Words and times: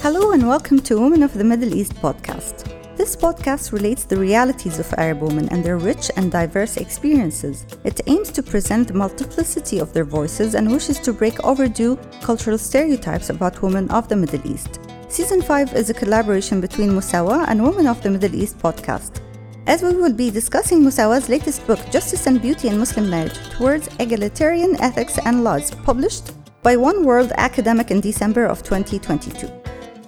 Hello 0.00 0.30
and 0.30 0.46
welcome 0.46 0.78
to 0.82 1.00
Women 1.00 1.24
of 1.24 1.34
the 1.34 1.42
Middle 1.42 1.74
East 1.74 1.92
podcast. 1.96 2.96
This 2.96 3.16
podcast 3.16 3.72
relates 3.72 4.04
the 4.04 4.16
realities 4.16 4.78
of 4.78 4.94
Arab 4.96 5.22
women 5.22 5.48
and 5.48 5.64
their 5.64 5.76
rich 5.76 6.08
and 6.16 6.30
diverse 6.30 6.76
experiences. 6.76 7.66
It 7.82 8.00
aims 8.06 8.30
to 8.30 8.42
present 8.42 8.86
the 8.86 8.94
multiplicity 8.94 9.80
of 9.80 9.92
their 9.92 10.04
voices 10.04 10.54
and 10.54 10.70
wishes 10.70 11.00
to 11.00 11.12
break 11.12 11.44
overdue 11.44 11.96
cultural 12.22 12.58
stereotypes 12.58 13.30
about 13.30 13.60
women 13.60 13.90
of 13.90 14.08
the 14.08 14.14
Middle 14.14 14.46
East. 14.46 14.78
Season 15.08 15.42
5 15.42 15.74
is 15.74 15.90
a 15.90 15.94
collaboration 15.94 16.60
between 16.60 16.90
Musawah 16.90 17.46
and 17.48 17.60
Women 17.60 17.88
of 17.88 18.00
the 18.00 18.10
Middle 18.10 18.36
East 18.36 18.56
podcast. 18.60 19.20
As 19.66 19.82
we 19.82 19.94
will 19.94 20.14
be 20.14 20.30
discussing 20.30 20.80
Musawah's 20.80 21.28
latest 21.28 21.66
book, 21.66 21.80
Justice 21.90 22.28
and 22.28 22.40
Beauty 22.40 22.68
in 22.68 22.78
Muslim 22.78 23.10
Marriage 23.10 23.36
Towards 23.50 23.88
Egalitarian 23.98 24.80
Ethics 24.80 25.18
and 25.24 25.42
Laws, 25.42 25.72
published 25.72 26.30
by 26.62 26.76
Oneworld 26.76 27.32
Academic 27.32 27.90
in 27.90 28.00
December 28.00 28.46
of 28.46 28.62
2022. 28.62 29.57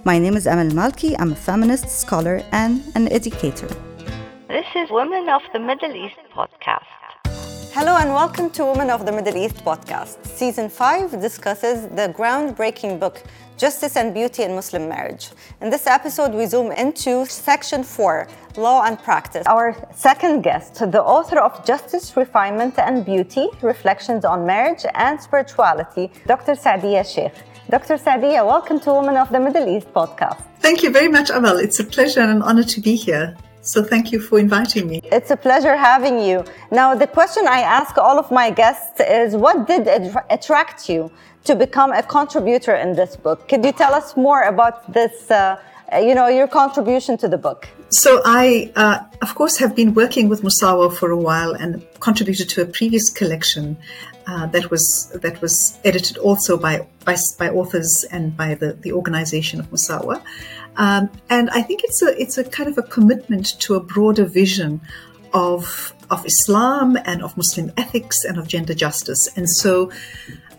My 0.03 0.19
name 0.19 0.35
is 0.35 0.47
Amal 0.47 0.71
Malki. 0.71 1.15
I'm 1.19 1.33
a 1.33 1.37
feminist, 1.37 1.91
scholar, 1.91 2.43
and 2.53 2.83
an 2.95 3.13
educator. 3.13 3.69
This 4.49 4.65
is 4.75 4.91
Women 4.91 5.29
of 5.29 5.43
the 5.53 5.59
Middle 5.59 5.95
East 5.95 6.17
podcast. 6.35 6.89
Hello 7.75 7.99
and 7.99 8.15
welcome 8.15 8.49
to 8.53 8.65
Women 8.65 8.89
of 8.89 9.05
the 9.05 9.13
Middle 9.13 9.37
East 9.37 9.63
podcast. 9.63 10.25
Season 10.25 10.71
5 10.71 11.21
discusses 11.21 11.83
the 11.89 12.15
groundbreaking 12.17 12.99
book 12.99 13.23
Justice 13.59 13.97
and 13.97 14.15
Beauty 14.15 14.43
in 14.43 14.55
Muslim 14.55 14.89
Marriage. 14.89 15.29
In 15.61 15.69
this 15.69 15.87
episode, 15.87 16.33
we 16.33 16.47
zoom 16.47 16.73
into 16.73 17.27
section 17.27 17.85
4 17.85 18.27
Law 18.57 18.85
and 18.85 18.99
Practice. 18.99 19.47
Our 19.47 19.77
second 19.95 20.41
guest, 20.41 20.77
the 20.77 21.03
author 21.03 21.41
of 21.41 21.63
Justice, 21.67 22.17
Refinement 22.17 22.79
and 22.79 23.05
Beauty 23.05 23.49
Reflections 23.61 24.25
on 24.25 24.47
Marriage 24.47 24.87
and 24.95 25.21
Spirituality, 25.21 26.11
Dr. 26.27 26.53
Sadia 26.53 27.05
Sheikh. 27.05 27.35
Dr. 27.71 27.99
Sadia, 27.99 28.45
welcome 28.45 28.81
to 28.81 28.93
Women 28.93 29.17
of 29.17 29.31
the 29.31 29.39
Middle 29.39 29.69
East 29.69 29.95
podcast. 29.95 30.43
Thank 30.59 30.83
you 30.83 30.91
very 30.91 31.07
much, 31.07 31.31
Amal. 31.31 31.57
It's 31.57 31.79
a 31.79 31.85
pleasure 31.85 32.19
and 32.19 32.33
an 32.33 32.43
honor 32.43 32.65
to 32.65 32.81
be 32.81 32.97
here. 32.97 33.37
So 33.61 33.85
thank 33.85 34.11
you 34.11 34.19
for 34.19 34.41
inviting 34.41 34.89
me. 34.89 35.01
It's 35.05 35.31
a 35.31 35.37
pleasure 35.37 35.77
having 35.77 36.19
you. 36.19 36.45
Now, 36.73 36.97
the 36.97 37.07
question 37.07 37.47
I 37.47 37.61
ask 37.61 37.97
all 37.97 38.19
of 38.19 38.29
my 38.33 38.51
guests 38.51 38.99
is 38.99 39.37
what 39.37 39.69
did 39.69 39.87
attract 40.31 40.89
you 40.89 41.13
to 41.45 41.55
become 41.55 41.93
a 41.93 42.03
contributor 42.03 42.75
in 42.75 42.97
this 42.97 43.15
book? 43.15 43.49
Could 43.49 43.65
you 43.65 43.71
tell 43.71 43.95
us 43.95 44.17
more 44.17 44.43
about 44.43 44.93
this, 44.93 45.31
uh, 45.31 45.57
you 45.93 46.15
know, 46.15 46.29
your 46.29 46.47
contribution 46.47 47.17
to 47.19 47.29
the 47.29 47.39
book? 47.39 47.69
So 47.89 48.23
I, 48.25 48.73
uh, 48.77 48.99
of 49.23 49.35
course, 49.35 49.59
have 49.59 49.75
been 49.75 49.95
working 49.95 50.29
with 50.29 50.43
Musawah 50.43 50.95
for 50.95 51.11
a 51.11 51.17
while 51.17 51.53
and 51.53 51.85
contributed 52.01 52.49
to 52.51 52.63
a 52.63 52.67
previous 52.67 53.11
collection 53.11 53.77
uh, 54.27 54.47
that 54.47 54.71
was 54.71 55.11
that 55.15 55.41
was 55.41 55.79
edited 55.85 56.17
also 56.19 56.57
by 56.57 56.87
by, 57.05 57.17
by 57.39 57.49
authors 57.51 58.05
and 58.13 58.37
by 58.37 58.55
the, 58.55 58.75
the 58.75 58.93
organization 58.93 59.59
of 59.59 59.69
Musawah. 59.71 60.23
Um, 60.77 61.11
and 61.29 61.51
I 61.51 61.63
think 61.63 61.83
it's 61.83 62.03
a 62.03 62.21
it's 62.21 62.39
a 62.39 62.45
kind 62.45 62.69
of 62.69 62.79
a 62.79 62.83
commitment 62.83 63.59
to 63.61 63.75
a 63.75 63.81
broader 63.81 64.25
vision 64.25 64.81
of 65.33 65.95
of 66.11 66.25
Islam 66.27 66.97
and 67.05 67.23
of 67.23 67.37
Muslim 67.37 67.73
ethics 67.77 68.25
and 68.25 68.39
of 68.39 68.47
gender 68.47 68.75
justice. 68.75 69.29
And 69.37 69.49
so 69.49 69.91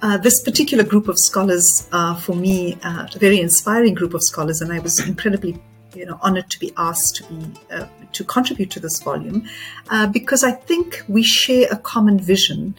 uh, 0.01 0.17
this 0.17 0.41
particular 0.41 0.83
group 0.83 1.07
of 1.07 1.19
scholars, 1.19 1.87
are, 1.91 2.15
for 2.15 2.35
me, 2.35 2.77
uh, 2.83 3.07
a 3.13 3.19
very 3.19 3.39
inspiring 3.39 3.93
group 3.93 4.13
of 4.13 4.23
scholars, 4.23 4.61
and 4.61 4.71
I 4.71 4.79
was 4.79 4.99
incredibly 5.07 5.61
you 5.95 6.05
know 6.05 6.17
honored 6.21 6.49
to 6.49 6.59
be 6.59 6.71
asked 6.77 7.17
to 7.17 7.23
be 7.25 7.51
uh, 7.71 7.85
to 8.13 8.23
contribute 8.23 8.71
to 8.71 8.79
this 8.79 9.01
volume 9.01 9.45
uh, 9.89 10.07
because 10.07 10.41
I 10.41 10.51
think 10.51 11.03
we 11.09 11.21
share 11.21 11.67
a 11.69 11.75
common 11.75 12.17
vision 12.17 12.75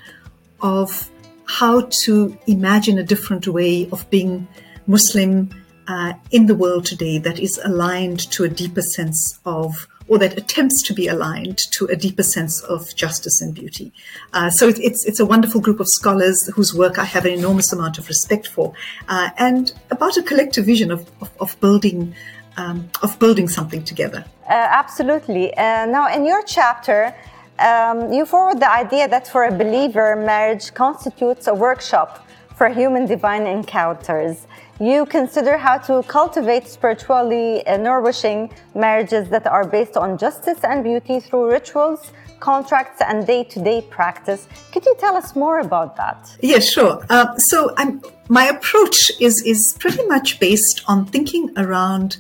of 0.63 1.11
how 1.45 1.83
to 2.05 2.39
imagine 2.47 2.99
a 2.99 3.03
different 3.03 3.47
way 3.47 3.89
of 3.91 4.09
being 4.09 4.49
Muslim 4.87 5.51
uh, 5.89 6.15
in 6.31 6.47
the 6.47 6.55
world 6.55 6.87
today 6.87 7.19
that 7.19 7.39
is 7.39 7.61
aligned 7.65 8.21
to 8.31 8.45
a 8.45 8.49
deeper 8.49 8.83
sense 8.83 9.39
of, 9.45 9.87
or 10.09 10.19
that 10.19 10.37
attempts 10.37 10.83
to 10.83 10.95
be 10.95 11.09
aligned 11.09 11.59
to 11.73 11.87
a 11.87 11.97
deeper 11.97 12.23
sense 12.23 12.61
of 12.63 12.95
justice 12.95 13.41
and 13.41 13.55
beauty. 13.55 13.93
Uh, 14.33 14.51
so 14.51 14.69
it's, 14.69 15.05
it's, 15.05 15.21
a 15.21 15.27
wonderful 15.27 15.61
group 15.61 15.81
of 15.81 15.89
scholars 15.89 16.49
whose 16.55 16.75
work 16.75 16.99
I 16.99 17.05
have 17.05 17.25
an 17.25 17.33
enormous 17.33 17.73
amount 17.73 17.99
of 17.99 18.09
respect 18.09 18.49
for, 18.49 18.73
uh, 19.09 19.31
and 19.39 19.73
about 19.91 20.17
a 20.17 20.23
collective 20.23 20.67
vision 20.67 20.91
of, 20.91 21.11
of, 21.21 21.31
of 21.41 21.61
building. 21.61 22.15
Um, 22.59 22.91
of 23.03 23.19
building 23.19 23.49
something 23.49 23.83
together. 23.83 24.27
Uh, 24.47 24.53
absolutely. 24.53 25.57
Uh, 25.57 25.87
now, 25.87 26.15
in 26.15 26.27
your 26.27 26.43
chapter, 26.43 27.15
um, 27.59 28.13
you 28.13 28.27
forward 28.27 28.61
the 28.61 28.71
idea 28.71 29.09
that 29.09 29.27
for 29.27 29.45
a 29.45 29.51
believer, 29.51 30.17
marriage 30.17 30.75
constitutes 30.75 31.47
a 31.47 31.55
workshop 31.55 32.27
for 32.63 32.69
human 32.69 33.07
divine 33.07 33.45
encounters. 33.45 34.47
You 34.79 35.05
consider 35.07 35.57
how 35.57 35.79
to 35.79 36.01
cultivate 36.05 36.69
spiritually 36.69 37.61
nourishing 37.67 38.53
marriages 38.77 39.29
that 39.31 39.49
are 39.49 39.67
based 39.67 39.97
on 39.97 40.17
justice 40.17 40.61
and 40.63 40.85
beauty 40.85 41.19
through 41.19 41.51
rituals, 41.51 42.13
contracts, 42.39 43.03
and 43.03 43.27
day 43.27 43.43
to 43.43 43.59
day 43.61 43.81
practice. 43.91 44.47
Could 44.73 44.87
you 44.87 44.95
tell 45.01 45.17
us 45.17 45.35
more 45.35 45.59
about 45.59 45.97
that? 45.97 46.21
Yes, 46.41 46.71
sure. 46.71 47.05
Uh, 47.11 47.37
so, 47.37 47.75
I'm, 47.79 48.01
my 48.29 48.45
approach 48.45 49.11
is, 49.21 49.43
is 49.43 49.75
pretty 49.81 50.07
much 50.07 50.39
based 50.39 50.85
on 50.87 51.07
thinking 51.07 51.51
around 51.57 52.17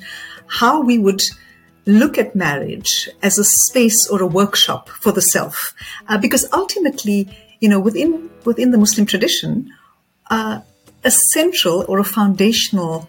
how 0.48 0.82
we 0.82 0.98
would 0.98 1.22
look 1.86 2.18
at 2.18 2.34
marriage 2.34 3.08
as 3.22 3.38
a 3.38 3.44
space 3.44 4.08
or 4.08 4.20
a 4.20 4.26
workshop 4.26 4.88
for 4.88 5.12
the 5.12 5.22
self, 5.22 5.72
uh, 6.08 6.18
because 6.18 6.48
ultimately, 6.52 7.28
you 7.60 7.68
know, 7.68 7.78
within 7.78 8.28
within 8.44 8.72
the 8.72 8.78
Muslim 8.78 9.06
tradition, 9.06 9.70
uh, 10.30 10.60
a 11.04 11.10
central 11.10 11.84
or 11.88 11.98
a 11.98 12.04
foundational 12.04 13.08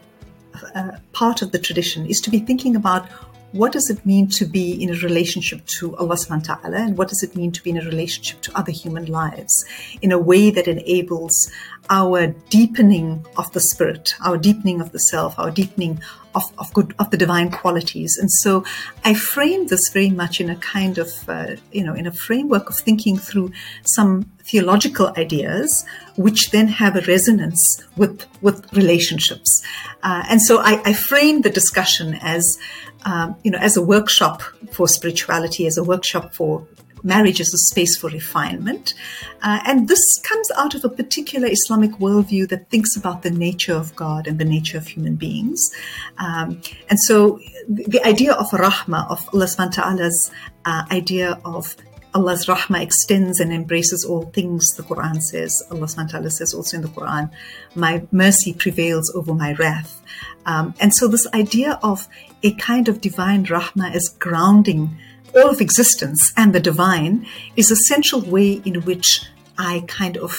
uh, 0.76 0.92
part 1.12 1.42
of 1.42 1.52
the 1.52 1.60
tradition 1.60 2.06
is 2.06 2.20
to 2.22 2.30
be 2.30 2.40
thinking 2.40 2.76
about 2.76 3.08
what 3.54 3.72
does 3.72 3.90
it 3.92 4.04
mean 4.04 4.28
to 4.28 4.46
be 4.46 4.72
in 4.72 4.90
a 4.90 4.98
relationship 5.00 5.64
to 5.66 5.96
Allah 5.98 6.16
subhanahu 6.16 6.50
wa 6.50 6.56
ta'ala 6.56 6.78
and 6.78 6.98
what 6.98 7.08
does 7.08 7.22
it 7.22 7.36
mean 7.36 7.52
to 7.52 7.62
be 7.62 7.70
in 7.70 7.78
a 7.78 7.86
relationship 7.86 8.42
to 8.42 8.58
other 8.58 8.72
human 8.72 9.06
lives 9.06 9.64
in 10.02 10.12
a 10.12 10.18
way 10.18 10.50
that 10.50 10.68
enables 10.68 11.52
our 11.90 12.28
deepening 12.50 13.26
of 13.38 13.52
the 13.52 13.60
spirit, 13.60 14.16
our 14.26 14.38
deepening 14.38 14.82
of 14.82 14.92
the 14.92 15.00
self, 15.00 15.38
our 15.38 15.52
deepening 15.52 16.00
of, 16.36 16.52
of 16.58 16.74
good 16.74 16.96
of 16.98 17.12
the 17.12 17.18
divine 17.18 17.52
qualities. 17.52 18.18
And 18.18 18.32
so 18.32 18.64
I 19.04 19.14
frame 19.14 19.68
this 19.68 19.90
very 19.90 20.10
much 20.10 20.42
in 20.42 20.50
a 20.50 20.56
kind 20.56 20.98
of 20.98 21.12
uh, 21.28 21.56
you 21.72 21.84
know 21.84 21.94
in 21.94 22.08
a 22.08 22.12
framework 22.12 22.70
of 22.70 22.78
thinking 22.78 23.18
through 23.18 23.52
some 23.84 24.24
theological 24.44 25.14
ideas 25.18 25.86
which 26.16 26.52
then 26.52 26.68
have 26.68 26.96
a 26.96 27.02
resonance 27.02 27.84
with 27.98 28.26
with 28.42 28.72
relationships. 28.74 29.62
Uh, 30.02 30.24
and 30.30 30.42
so 30.42 30.60
I, 30.60 30.82
I 30.86 30.94
frame 30.94 31.42
the 31.42 31.50
discussion 31.50 32.16
as 32.22 32.58
um, 33.06 33.36
you 33.44 33.52
know, 33.52 33.58
as 33.60 33.78
a 33.78 33.82
workshop 33.82 34.42
for 34.72 34.88
spirituality, 34.88 35.68
as 35.68 35.78
a 35.78 35.84
workshop 35.84 36.34
for 36.34 36.66
marriage 37.04 37.40
as 37.42 37.54
a 37.54 37.58
space 37.58 37.96
for 37.98 38.10
refinement. 38.10 38.94
Uh, 39.42 39.60
and 39.66 39.88
this 39.88 40.20
comes 40.20 40.50
out 40.58 40.74
of 40.74 40.84
a 40.86 40.90
particular 40.90 41.48
Islamic 41.48 41.92
worldview 41.92 42.48
that 42.50 42.70
thinks 42.70 42.96
about 42.96 43.22
the 43.22 43.30
nature 43.30 43.74
of 43.74 43.96
God 43.96 44.28
and 44.28 44.40
the 44.40 44.46
nature 44.46 44.78
of 44.78 44.88
human 44.88 45.16
beings. 45.16 45.74
Um, 46.18 46.62
and 46.90 47.00
so 47.00 47.40
the 47.68 48.02
idea 48.06 48.34
of 48.34 48.50
rahmah, 48.52 49.10
of 49.10 49.30
Allah 49.34 49.46
subhanahu 49.46 49.78
wa 49.78 49.84
ta'ala's 49.84 50.32
uh, 50.66 50.84
idea 50.92 51.40
of 51.46 51.76
Allah's 52.16 52.46
rahmah 52.46 52.82
extends 52.82 53.40
and 53.40 53.52
embraces 53.52 54.06
all 54.06 54.26
things, 54.26 54.76
the 54.76 54.84
Quran 54.84 55.22
says. 55.22 55.64
Allah 55.72 55.88
subhanahu 55.88 56.06
wa 56.06 56.12
ta'ala 56.12 56.30
says 56.30 56.54
also 56.54 56.78
in 56.78 56.84
the 56.84 56.90
Quran, 56.90 57.32
my 57.76 58.04
mercy 58.12 58.54
prevails 58.54 59.12
over 59.16 59.34
my 59.34 59.54
wrath. 59.54 60.02
Um, 60.46 60.74
and 60.80 60.94
so 60.94 61.08
this 61.08 61.28
idea 61.34 61.80
of 61.84 62.08
a 62.44 62.54
kind 62.54 62.88
of 62.88 63.02
divine 63.02 63.46
rahma 63.46 63.94
as 63.94 64.10
grounding 64.20 64.98
all 65.36 65.50
of 65.50 65.62
existence 65.62 66.32
and 66.38 66.54
the 66.54 66.60
divine 66.60 67.26
is 67.56 67.72
a 67.72 67.76
central 67.76 68.22
way 68.22 68.62
in 68.66 68.82
which 68.82 69.26
I 69.58 69.84
kind 69.88 70.18
of 70.18 70.34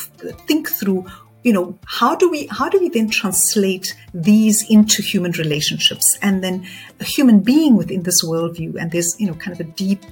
think 0.47 0.69
through 0.69 1.07
you 1.43 1.53
know 1.53 1.79
how 1.87 2.17
do 2.17 2.31
we 2.31 2.47
how 2.47 2.69
do 2.69 2.81
we 2.81 2.89
then 2.89 3.11
translate 3.11 3.95
these 4.15 4.69
into 4.71 5.03
human 5.03 5.33
relationships? 5.33 6.19
And 6.23 6.43
then 6.43 6.67
a 7.01 7.05
human 7.05 7.41
being 7.41 7.77
within 7.77 8.03
this 8.03 8.25
worldview 8.25 8.77
and 8.81 8.91
there's 8.91 9.15
you 9.21 9.27
know 9.27 9.35
kind 9.35 9.53
of 9.53 9.61
a 9.61 9.71
deep 9.71 10.03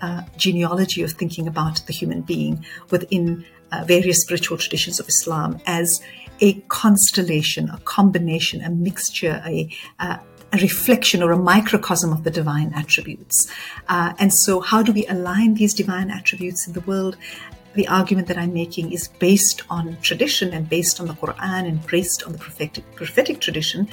uh, 0.00 0.22
genealogy 0.36 1.02
of 1.02 1.12
thinking 1.12 1.46
about 1.46 1.86
the 1.86 1.92
human 1.92 2.22
being 2.22 2.64
within 2.90 3.44
uh, 3.70 3.84
various 3.84 4.22
spiritual 4.22 4.56
traditions 4.56 4.98
of 4.98 5.08
Islam 5.08 5.60
as 5.66 6.00
a 6.40 6.54
constellation, 6.68 7.68
a 7.70 7.78
combination, 7.78 8.62
a 8.62 8.70
mixture, 8.70 9.42
a, 9.46 9.68
uh, 9.98 10.18
a 10.52 10.58
reflection 10.58 11.22
or 11.22 11.32
a 11.32 11.36
microcosm 11.36 12.12
of 12.12 12.24
the 12.24 12.30
divine 12.30 12.72
attributes. 12.74 13.50
Uh, 13.88 14.12
and 14.18 14.32
so, 14.32 14.60
how 14.60 14.82
do 14.82 14.92
we 14.92 15.06
align 15.06 15.54
these 15.54 15.74
divine 15.74 16.10
attributes 16.10 16.66
in 16.66 16.72
the 16.72 16.80
world? 16.80 17.16
The 17.78 17.86
argument 17.86 18.26
that 18.26 18.36
I'm 18.36 18.52
making 18.52 18.90
is 18.90 19.06
based 19.06 19.62
on 19.70 19.98
tradition 20.02 20.52
and 20.52 20.68
based 20.68 20.98
on 20.98 21.06
the 21.06 21.12
Quran 21.14 21.68
and 21.68 21.86
based 21.86 22.24
on 22.24 22.32
the 22.32 22.38
prophetic, 22.38 22.82
prophetic 22.96 23.38
tradition. 23.38 23.88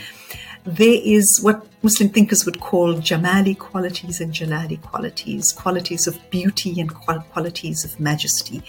There 0.65 0.99
is 1.03 1.39
what 1.43 1.67
Muslim 1.83 2.09
thinkers 2.09 2.47
would 2.47 2.59
call 2.59 2.95
jamali 2.95 3.55
qualities 3.55 4.19
and 4.19 4.33
jalali 4.33 4.81
qualities, 4.81 5.53
qualities 5.53 6.07
of 6.07 6.17
beauty 6.31 6.81
and 6.81 6.91
qualities 6.95 7.85
of 7.85 7.99
majesty. 7.99 8.63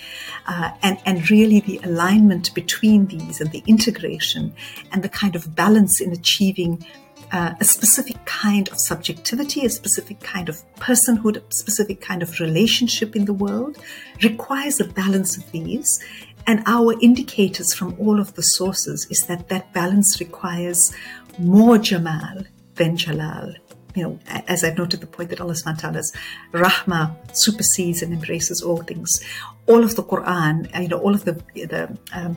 Uh, 0.46 0.72
and, 0.82 0.98
and 1.06 1.30
really 1.30 1.60
the 1.60 1.80
alignment 1.82 2.52
between 2.54 3.06
these 3.06 3.40
and 3.40 3.50
the 3.52 3.62
integration 3.66 4.52
and 4.92 5.02
the 5.02 5.08
kind 5.08 5.34
of 5.34 5.54
balance 5.54 5.98
in 5.98 6.12
achieving 6.12 6.84
uh, 7.32 7.54
a 7.60 7.64
specific 7.64 8.24
kind 8.24 8.68
of 8.68 8.78
subjectivity, 8.78 9.64
a 9.64 9.70
specific 9.70 10.20
kind 10.20 10.48
of 10.48 10.62
personhood, 10.76 11.36
a 11.36 11.54
specific 11.54 12.00
kind 12.00 12.22
of 12.22 12.40
relationship 12.40 13.16
in 13.16 13.24
the 13.24 13.32
world, 13.32 13.78
requires 14.22 14.80
a 14.80 14.84
balance 14.84 15.36
of 15.36 15.50
these. 15.52 16.02
And 16.46 16.62
our 16.66 16.94
indicators 17.00 17.74
from 17.74 17.96
all 17.98 18.20
of 18.20 18.34
the 18.34 18.42
sources 18.42 19.06
is 19.10 19.26
that 19.26 19.48
that 19.48 19.72
balance 19.72 20.20
requires 20.20 20.92
more 21.38 21.78
Jamal 21.78 22.44
than 22.76 22.96
Jalal. 22.96 23.54
You 23.94 24.02
know, 24.02 24.18
as 24.46 24.62
I've 24.62 24.76
noted 24.76 25.00
the 25.00 25.06
point 25.06 25.30
that 25.30 25.40
Allah 25.40 25.54
subhanahu 25.54 26.12
wa 26.52 26.62
ta'ala's 26.62 27.12
supersedes 27.32 28.02
and 28.02 28.12
embraces 28.12 28.62
all 28.62 28.82
things. 28.82 29.24
All 29.66 29.82
of 29.82 29.96
the 29.96 30.02
Quran, 30.02 30.68
you 30.80 30.88
know, 30.88 30.98
all 30.98 31.14
of 31.14 31.24
the, 31.24 31.32
the 31.54 31.96
um, 32.12 32.36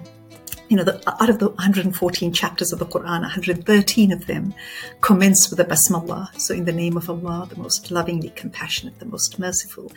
you 0.69 0.77
know, 0.77 0.83
the, 0.83 1.01
out 1.21 1.29
of 1.29 1.39
the 1.39 1.49
114 1.49 2.31
chapters 2.31 2.71
of 2.71 2.79
the 2.79 2.85
Quran, 2.85 3.21
113 3.21 4.11
of 4.11 4.27
them 4.27 4.53
commence 5.01 5.49
with 5.49 5.57
the 5.57 5.65
Basmallah. 5.65 6.39
So, 6.39 6.53
in 6.53 6.65
the 6.65 6.71
name 6.71 6.95
of 6.95 7.09
Allah, 7.09 7.47
the 7.49 7.57
most 7.57 7.89
lovingly 7.89 8.29
compassionate, 8.35 8.99
the 8.99 9.05
most 9.05 9.39
merciful. 9.39 9.91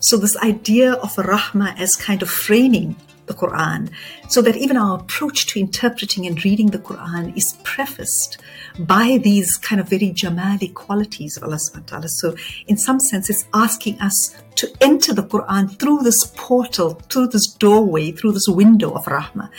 So, 0.00 0.16
this 0.16 0.36
idea 0.38 0.94
of 0.94 1.14
rahmah 1.16 1.78
as 1.78 1.96
kind 1.96 2.22
of 2.22 2.30
framing 2.30 2.96
the 3.26 3.34
Quran, 3.34 3.90
so 4.28 4.40
that 4.40 4.56
even 4.56 4.76
our 4.76 4.98
approach 5.00 5.46
to 5.48 5.60
interpreting 5.60 6.26
and 6.26 6.42
reading 6.44 6.68
the 6.68 6.78
Quran 6.78 7.36
is 7.36 7.54
prefaced 7.64 8.38
by 8.78 9.18
these 9.22 9.58
kind 9.58 9.80
of 9.80 9.88
very 9.88 10.10
jamali 10.12 10.72
qualities 10.72 11.36
of 11.36 11.42
Allah 11.42 11.56
subhanahu 11.56 11.82
wa 11.82 11.98
ta'ala. 11.98 12.08
So, 12.08 12.36
in 12.66 12.78
some 12.78 13.00
sense, 13.00 13.28
it's 13.28 13.46
asking 13.52 14.00
us 14.00 14.34
to 14.56 14.72
enter 14.80 15.14
the 15.14 15.22
Quran 15.22 15.78
through 15.78 16.00
this 16.02 16.24
portal, 16.34 16.94
through 17.10 17.28
this 17.28 17.46
doorway, 17.46 18.10
through 18.12 18.32
this 18.32 18.48
window 18.48 18.92
of 18.92 19.04
Rahmah. 19.04 19.50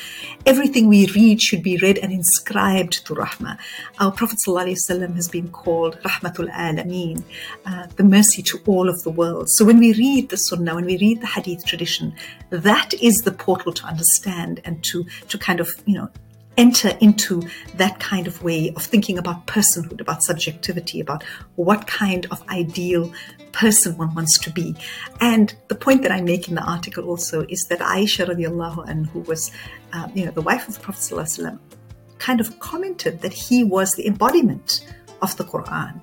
Everything 0.45 0.87
we 0.87 1.07
read 1.07 1.41
should 1.41 1.63
be 1.63 1.77
read 1.77 1.97
and 1.99 2.11
inscribed 2.11 3.05
to 3.05 3.15
Rahmah. 3.15 3.57
Our 3.99 4.11
Prophet 4.11 4.39
ﷺ 4.45 5.15
has 5.15 5.27
been 5.27 5.49
called 5.49 5.99
Rahmatul 6.01 6.51
Alameen, 6.51 7.23
uh, 7.65 7.87
the 7.95 8.03
mercy 8.03 8.41
to 8.43 8.59
all 8.65 8.89
of 8.89 9.03
the 9.03 9.11
world. 9.11 9.49
So 9.49 9.65
when 9.65 9.79
we 9.79 9.93
read 9.93 10.29
the 10.29 10.37
Sunnah, 10.37 10.75
when 10.75 10.85
we 10.85 10.97
read 10.97 11.21
the 11.21 11.27
Hadith 11.27 11.65
tradition, 11.65 12.15
that 12.49 12.93
is 12.95 13.21
the 13.21 13.31
portal 13.31 13.73
to 13.73 13.85
understand 13.85 14.61
and 14.65 14.83
to, 14.85 15.05
to 15.29 15.37
kind 15.37 15.59
of, 15.59 15.69
you 15.85 15.95
know, 15.95 16.09
enter 16.57 16.97
into 16.99 17.41
that 17.75 17.99
kind 17.99 18.27
of 18.27 18.43
way 18.43 18.71
of 18.75 18.83
thinking 18.83 19.17
about 19.17 19.45
personhood, 19.47 20.01
about 20.01 20.23
subjectivity, 20.23 20.99
about 20.99 21.23
what 21.55 21.87
kind 21.87 22.25
of 22.31 22.43
ideal 22.49 23.13
person 23.51 23.97
one 23.97 24.13
wants 24.15 24.37
to 24.39 24.49
be. 24.49 24.75
And 25.21 25.53
the 25.67 25.75
point 25.75 26.01
that 26.03 26.11
I 26.11 26.21
make 26.21 26.47
in 26.47 26.55
the 26.55 26.63
article 26.63 27.05
also 27.05 27.45
is 27.47 27.65
that 27.65 27.79
Aisha 27.79 28.27
radiallahu 28.27 28.87
anhu, 28.87 29.07
who 29.07 29.19
was, 29.21 29.51
uh, 29.93 30.07
you 30.13 30.25
know, 30.25 30.31
the 30.31 30.41
wife 30.41 30.67
of 30.67 30.75
the 30.75 30.79
Prophet 30.81 31.01
ﷺ, 31.01 31.59
kind 32.17 32.41
of 32.41 32.59
commented 32.59 33.21
that 33.21 33.33
he 33.33 33.63
was 33.63 33.91
the 33.91 34.07
embodiment 34.07 34.85
of 35.21 35.35
the 35.37 35.43
Quran. 35.43 36.01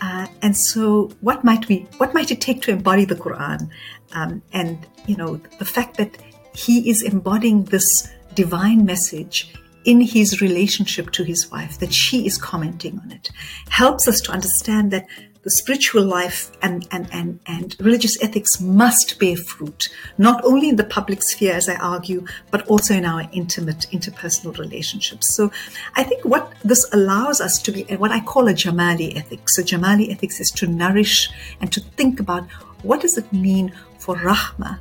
Uh, 0.00 0.26
and 0.42 0.54
so, 0.54 1.10
what 1.20 1.42
might 1.42 1.68
we, 1.68 1.86
what 1.96 2.12
might 2.12 2.30
it 2.30 2.40
take 2.40 2.60
to 2.62 2.70
embody 2.70 3.06
the 3.06 3.14
Quran? 3.14 3.70
Um, 4.12 4.42
and 4.52 4.86
you 5.06 5.16
know, 5.16 5.36
the 5.58 5.64
fact 5.64 5.96
that 5.96 6.18
he 6.54 6.90
is 6.90 7.02
embodying 7.02 7.64
this 7.64 8.10
divine 8.34 8.84
message 8.84 9.54
in 9.86 10.00
his 10.00 10.42
relationship 10.42 11.12
to 11.12 11.24
his 11.24 11.50
wife, 11.50 11.78
that 11.78 11.94
she 11.94 12.26
is 12.26 12.36
commenting 12.36 12.98
on 12.98 13.12
it, 13.12 13.30
helps 13.68 14.06
us 14.06 14.20
to 14.20 14.32
understand 14.32 14.90
that 14.90 15.06
the 15.44 15.50
spiritual 15.50 16.02
life 16.02 16.50
and, 16.60 16.88
and, 16.90 17.08
and, 17.12 17.38
and 17.46 17.76
religious 17.78 18.20
ethics 18.20 18.60
must 18.60 19.16
bear 19.20 19.36
fruit, 19.36 19.88
not 20.18 20.44
only 20.44 20.68
in 20.68 20.74
the 20.74 20.82
public 20.82 21.22
sphere, 21.22 21.54
as 21.54 21.68
I 21.68 21.76
argue, 21.76 22.26
but 22.50 22.66
also 22.66 22.94
in 22.94 23.04
our 23.04 23.28
intimate, 23.32 23.86
interpersonal 23.92 24.58
relationships. 24.58 25.32
So 25.36 25.52
I 25.94 26.02
think 26.02 26.24
what 26.24 26.52
this 26.64 26.84
allows 26.92 27.40
us 27.40 27.62
to 27.62 27.70
be, 27.70 27.84
what 27.94 28.10
I 28.10 28.18
call 28.18 28.48
a 28.48 28.54
Jamali 28.54 29.16
ethics. 29.16 29.54
So 29.54 29.62
Jamali 29.62 30.10
ethics 30.10 30.40
is 30.40 30.50
to 30.50 30.66
nourish 30.66 31.30
and 31.60 31.72
to 31.72 31.80
think 31.80 32.18
about 32.18 32.48
what 32.82 33.00
does 33.00 33.16
it 33.16 33.32
mean 33.32 33.72
for 34.00 34.16
Rahmah 34.16 34.80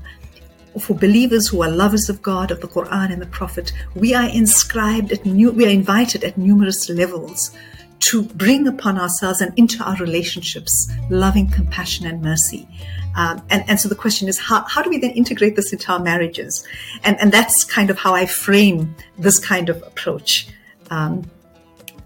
for 0.80 0.94
believers 0.94 1.48
who 1.48 1.64
are 1.64 1.70
lovers 1.70 2.10
of 2.10 2.22
God, 2.22 2.52
of 2.52 2.62
the 2.62 2.68
Quran 2.68 3.12
and 3.12 3.22
the 3.22 3.28
Prophet, 3.28 3.72
we 3.96 4.14
are 4.14 4.30
inscribed 4.30 5.12
at 5.12 5.26
new, 5.26 5.52
we 5.52 5.66
are 5.66 5.70
invited 5.70 6.24
at 6.24 6.38
numerous 6.38 6.90
levels 6.90 7.52
to 8.00 8.24
bring 8.24 8.68
upon 8.68 9.00
ourselves 9.00 9.42
and 9.42 9.58
into 9.58 9.84
our 9.84 9.96
relationships 9.98 10.88
loving 11.10 11.50
compassion 11.50 12.06
and 12.06 12.22
mercy. 12.22 12.68
Um, 13.16 13.42
and, 13.50 13.64
and 13.70 13.80
so 13.80 13.88
the 13.88 13.96
question 13.96 14.28
is, 14.28 14.38
how, 14.38 14.66
how 14.66 14.82
do 14.82 14.90
we 14.90 14.98
then 14.98 15.12
integrate 15.12 15.56
this 15.56 15.72
into 15.72 15.92
our 15.92 16.00
marriages? 16.00 16.68
And, 17.04 17.20
and 17.22 17.32
that's 17.32 17.64
kind 17.64 17.90
of 17.90 17.98
how 17.98 18.14
I 18.14 18.26
frame 18.26 18.94
this 19.18 19.40
kind 19.40 19.70
of 19.70 19.82
approach 19.84 20.50
um, 20.92 21.30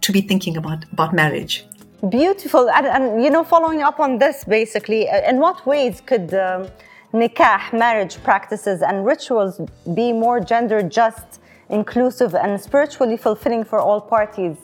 to 0.01 0.11
be 0.11 0.21
thinking 0.21 0.55
about, 0.55 0.85
about 0.93 1.13
marriage. 1.13 1.65
Beautiful. 2.07 2.69
And, 2.69 2.85
and, 2.85 3.23
you 3.23 3.29
know, 3.29 3.43
following 3.43 3.81
up 3.81 3.99
on 3.99 4.19
this, 4.19 4.43
basically, 4.43 5.09
uh, 5.09 5.27
in 5.27 5.39
what 5.39 5.65
ways 5.65 6.01
could 6.05 6.33
um, 6.33 6.69
nikah, 7.13 7.73
marriage 7.73 8.21
practices, 8.23 8.81
and 8.81 9.05
rituals 9.05 9.61
be 9.93 10.13
more 10.13 10.39
gender 10.39 10.81
just, 10.81 11.39
inclusive, 11.69 12.35
and 12.35 12.59
spiritually 12.59 13.17
fulfilling 13.17 13.63
for 13.63 13.79
all 13.79 14.01
parties? 14.01 14.57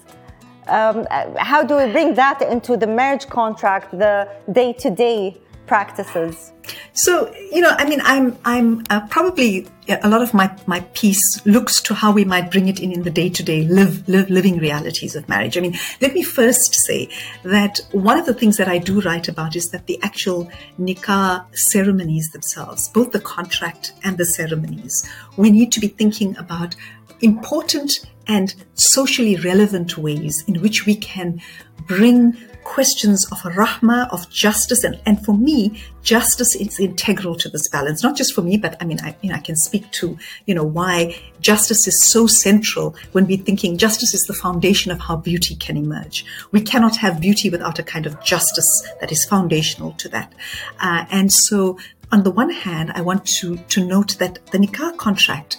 Um, 0.67 1.05
how 1.37 1.63
do 1.63 1.77
we 1.77 1.91
bring 1.91 2.15
that 2.15 2.41
into 2.41 2.75
the 2.75 2.87
marriage 2.87 3.27
contract, 3.27 3.91
the 3.91 4.27
day 4.51 4.73
to 4.73 4.89
day 4.89 5.37
practices? 5.67 6.51
So 6.93 7.33
you 7.51 7.61
know, 7.61 7.75
I 7.77 7.87
mean, 7.87 8.01
I'm 8.03 8.37
I'm 8.45 8.83
uh, 8.89 9.07
probably 9.07 9.67
a 9.87 10.09
lot 10.09 10.21
of 10.21 10.33
my 10.33 10.55
my 10.65 10.79
piece 10.93 11.45
looks 11.45 11.81
to 11.81 11.93
how 11.93 12.11
we 12.11 12.25
might 12.25 12.49
bring 12.49 12.67
it 12.67 12.79
in 12.79 12.91
in 12.91 13.03
the 13.03 13.11
day 13.11 13.29
to 13.29 13.43
day 13.43 13.63
live 13.63 14.07
live 14.07 14.29
living 14.29 14.57
realities 14.57 15.15
of 15.15 15.27
marriage. 15.29 15.57
I 15.57 15.61
mean, 15.61 15.77
let 16.01 16.13
me 16.13 16.23
first 16.23 16.73
say 16.73 17.09
that 17.43 17.79
one 17.91 18.17
of 18.17 18.25
the 18.25 18.33
things 18.33 18.57
that 18.57 18.67
I 18.67 18.77
do 18.77 19.01
write 19.01 19.27
about 19.27 19.55
is 19.55 19.69
that 19.69 19.87
the 19.87 19.99
actual 20.01 20.49
nikah 20.79 21.45
ceremonies 21.55 22.29
themselves, 22.31 22.89
both 22.89 23.11
the 23.11 23.19
contract 23.19 23.93
and 24.03 24.17
the 24.17 24.25
ceremonies, 24.25 25.07
we 25.37 25.51
need 25.51 25.71
to 25.73 25.79
be 25.79 25.87
thinking 25.87 26.35
about 26.37 26.75
important 27.21 28.05
and 28.27 28.55
socially 28.73 29.35
relevant 29.37 29.97
ways 29.97 30.43
in 30.47 30.61
which 30.61 30.85
we 30.85 30.95
can 30.95 31.41
bring 31.87 32.35
questions 32.65 33.25
of 33.31 33.39
rahmah, 33.43 34.11
of 34.11 34.29
justice, 34.29 34.83
and, 34.83 34.99
and 35.05 35.23
for 35.23 35.33
me, 35.33 35.81
justice 36.01 36.55
is 36.55 36.79
integral 36.79 37.35
to 37.35 37.47
this 37.47 37.69
balance. 37.69 38.03
Not 38.03 38.17
just 38.17 38.33
for 38.33 38.41
me, 38.41 38.57
but 38.57 38.75
I 38.81 38.85
mean, 38.85 38.99
I, 39.01 39.15
you 39.21 39.29
know, 39.29 39.35
I 39.35 39.39
can 39.39 39.55
speak 39.55 39.89
to, 39.91 40.17
you 40.45 40.53
know, 40.53 40.63
why 40.63 41.15
justice 41.39 41.87
is 41.87 42.03
so 42.03 42.27
central 42.27 42.95
when 43.13 43.27
we're 43.27 43.37
thinking 43.37 43.77
justice 43.77 44.13
is 44.13 44.23
the 44.23 44.33
foundation 44.33 44.91
of 44.91 44.99
how 44.99 45.15
beauty 45.15 45.55
can 45.55 45.77
emerge. 45.77 46.25
We 46.51 46.59
cannot 46.59 46.97
have 46.97 47.21
beauty 47.21 47.49
without 47.49 47.79
a 47.79 47.83
kind 47.83 48.05
of 48.05 48.21
justice 48.23 48.85
that 48.99 49.11
is 49.11 49.23
foundational 49.25 49.91
to 49.93 50.09
that. 50.09 50.33
Uh, 50.81 51.05
and 51.11 51.31
so, 51.31 51.77
on 52.11 52.23
the 52.23 52.31
one 52.31 52.49
hand, 52.49 52.91
I 52.95 53.01
want 53.01 53.25
to 53.39 53.57
to 53.57 53.85
note 53.85 54.17
that 54.17 54.45
the 54.47 54.57
nikah 54.57 54.97
contract 54.97 55.57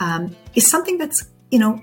um, 0.00 0.36
is 0.54 0.68
something 0.68 0.98
that's, 0.98 1.28
you 1.50 1.58
know, 1.58 1.80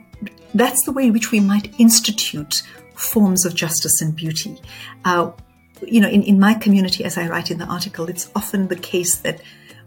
that's 0.55 0.83
the 0.85 0.91
way 0.91 1.07
in 1.07 1.13
which 1.13 1.31
we 1.31 1.39
might 1.39 1.77
institute 1.79 2.63
forms 2.95 3.45
of 3.45 3.53
justice 3.53 4.01
and 4.01 4.15
beauty. 4.15 4.59
Uh, 5.03 5.31
you 5.81 5.99
know, 5.99 6.07
in, 6.07 6.23
in 6.23 6.39
my 6.39 6.53
community, 6.53 7.03
as 7.03 7.17
I 7.17 7.27
write 7.27 7.51
in 7.51 7.57
the 7.57 7.65
article, 7.65 8.07
it's 8.07 8.31
often 8.35 8.69
the 8.69 8.75
case 8.75 9.17
that 9.17 9.41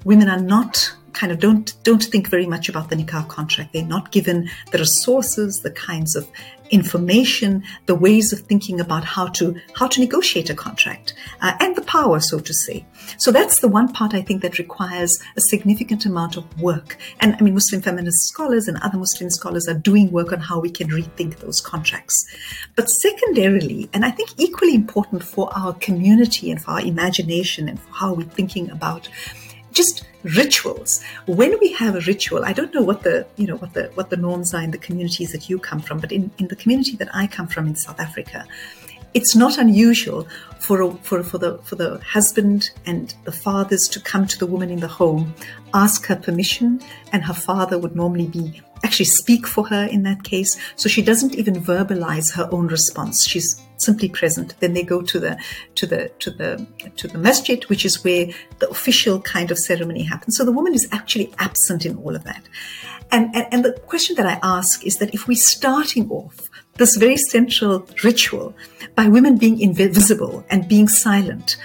women 0.05 0.29
are 0.29 0.41
not 0.41 0.93
kind 1.19 1.33
of 1.33 1.41
don't 1.41 1.75
don't 1.83 2.05
think 2.05 2.29
very 2.29 2.47
much 2.47 2.69
about 2.69 2.91
the 2.91 2.97
nikah 2.97 3.27
contract. 3.29 3.73
They're 3.73 3.95
not 3.97 4.13
given 4.13 4.49
the 4.71 4.79
resources, 4.79 5.61
the 5.61 5.73
kinds 5.73 6.15
of 6.15 6.31
information, 6.71 7.65
the 7.87 7.95
ways 7.95 8.33
of 8.33 8.41
thinking 8.41 8.79
about 8.79 9.03
how 9.03 9.27
to 9.39 9.57
how 9.75 9.89
to 9.89 10.01
negotiate 10.01 10.49
a 10.49 10.55
contract, 10.55 11.15
uh, 11.41 11.55
and 11.59 11.75
the 11.75 11.83
power, 11.83 12.21
so 12.21 12.39
to 12.39 12.55
say. 12.55 12.87
So 13.17 13.33
that's 13.33 13.59
the 13.61 13.69
one 13.69 13.93
part 13.93 14.15
I 14.15 14.23
think 14.23 14.43
that 14.43 14.59
requires 14.59 15.13
a 15.37 15.41
significant 15.41 16.07
amount 16.07 16.37
of 16.37 16.45
work. 16.61 16.97
And 17.21 17.35
I 17.35 17.41
mean, 17.43 17.55
Muslim 17.55 17.83
feminist 17.83 18.29
scholars 18.29 18.69
and 18.69 18.79
other 18.79 18.99
Muslim 18.99 19.31
scholars 19.31 19.67
are 19.67 19.75
doing 19.91 20.13
work 20.13 20.33
on 20.33 20.41
how 20.41 20.61
we 20.61 20.71
can 20.71 20.89
rethink 20.89 21.39
those 21.39 21.61
contracts. 21.61 22.17
But 22.77 22.89
secondarily, 22.91 23.91
and 23.93 24.05
I 24.05 24.13
think 24.13 24.31
equally 24.39 24.75
important 24.75 25.25
for 25.25 25.51
our 25.59 25.73
community 25.75 26.53
and 26.53 26.63
for 26.63 26.73
our 26.73 26.81
imagination 26.81 27.69
and 27.69 27.81
for 27.81 27.93
how 27.93 28.13
we're 28.13 28.37
thinking 28.39 28.71
about 28.71 29.09
just 29.73 30.05
rituals 30.25 31.03
when 31.27 31.57
we 31.61 31.73
have 31.73 31.95
a 31.95 32.01
ritual 32.01 32.45
i 32.45 32.53
don't 32.53 32.75
know 32.75 32.83
what 32.83 33.03
the 33.03 33.27
you 33.37 33.47
know 33.47 33.57
what 33.57 33.73
the 33.75 33.85
what 33.95 34.11
the 34.11 34.17
norms 34.17 34.53
are 34.53 34.63
in 34.63 34.73
the 34.73 34.79
communities 34.79 35.31
that 35.33 35.49
you 35.49 35.59
come 35.59 35.81
from 35.81 36.01
but 36.01 36.11
in, 36.11 36.31
in 36.39 36.49
the 36.49 36.57
community 36.57 36.97
that 36.97 37.09
i 37.15 37.27
come 37.27 37.47
from 37.47 37.69
in 37.69 37.77
south 37.77 38.01
africa 38.01 38.45
it's 39.15 39.35
not 39.35 39.59
unusual 39.59 40.29
for, 40.59 40.83
a, 40.83 40.95
for, 40.97 41.23
for, 41.23 41.39
the, 41.39 41.59
for 41.65 41.77
the 41.77 41.99
husband 42.01 42.71
and 42.87 43.15
the 43.25 43.33
fathers 43.33 43.89
to 43.89 44.01
come 44.01 44.27
to 44.27 44.39
the 44.39 44.47
woman 44.47 44.71
in 44.71 44.81
the 44.81 44.89
home, 44.89 45.35
ask 45.73 46.07
her 46.07 46.17
permission, 46.17 46.81
and 47.13 47.25
her 47.25 47.35
father 47.35 47.79
would 47.79 47.97
normally 47.97 48.27
be 48.27 48.63
actually 48.85 49.07
speak 49.07 49.47
for 49.47 49.67
her 49.67 49.85
in 49.87 50.05
that 50.05 50.23
case. 50.23 50.57
So 50.77 50.89
she 50.89 51.03
doesn't 51.03 51.35
even 51.35 51.55
verbalize 51.57 52.33
her 52.35 52.49
own 52.53 52.69
response. 52.69 53.27
She's 53.27 53.61
simply 53.79 54.09
present. 54.09 54.55
Then 54.61 54.75
they 54.75 54.83
go 54.83 55.03
to 55.03 55.19
the 55.19 55.39
to 55.77 55.87
the 55.87 56.11
to 56.21 56.31
the 56.31 56.67
to 56.97 57.09
the 57.09 57.19
masjid, 57.19 57.65
which 57.65 57.85
is 57.85 58.05
where 58.05 58.27
the 58.59 58.69
official 58.69 59.21
kind 59.21 59.51
of 59.51 59.59
ceremony 59.59 60.03
happens. 60.03 60.37
So 60.37 60.45
the 60.45 60.53
woman 60.53 60.75
is 60.75 60.89
actually 60.93 61.33
absent 61.39 61.87
in 61.87 61.97
all 61.97 62.15
of 62.15 62.25
that. 62.25 62.43
And, 63.11 63.35
and, 63.35 63.47
and 63.51 63.65
the 63.65 63.73
question 63.73 64.17
that 64.17 64.27
I 64.27 64.39
ask 64.43 64.85
is 64.85 64.99
that 64.99 65.15
if 65.15 65.27
we're 65.27 65.37
starting 65.37 66.11
off 66.11 66.51
this 66.75 66.97
very 66.97 67.17
central 67.17 67.87
ritual 68.05 68.55
by 68.95 69.09
women 69.09 69.39
being 69.39 69.61
invisible 69.61 70.45
and 70.51 70.69
being 70.69 70.89
silent, 70.89 71.57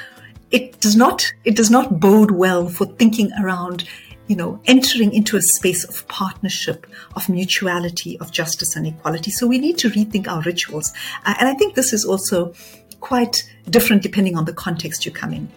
it 0.52 0.80
does 0.80 0.96
not 0.96 1.34
it 1.44 1.56
does 1.56 1.70
not 1.70 2.00
bode 2.00 2.32
well 2.32 2.70
for 2.70 2.86
thinking 2.86 3.32
around 3.42 3.84
you 4.28 4.36
know, 4.36 4.60
entering 4.66 5.14
into 5.14 5.36
a 5.36 5.42
space 5.42 5.84
of 5.84 6.08
partnership, 6.08 6.88
of 7.16 7.28
mutuality, 7.28 8.18
of 8.20 8.32
justice 8.32 8.76
and 8.76 8.88
equality. 8.88 9.32
So 9.32 9.48
we 9.48 9.58
need 9.58 9.78
to 9.80 9.90
rethink 9.90 10.28
our 10.28 10.42
rituals. 10.42 10.94
Uh, 11.26 11.36
and 11.40 11.50
I 11.50 11.54
think 11.54 11.76
this 11.76 11.92
is 11.92 12.06
also 12.06 12.54
quite 13.02 13.44
different 13.70 14.02
depending 14.02 14.38
on 14.38 14.46
the 14.46 14.54
context 14.54 15.06
you 15.06 15.12
come 15.12 15.34
in. 15.34 15.50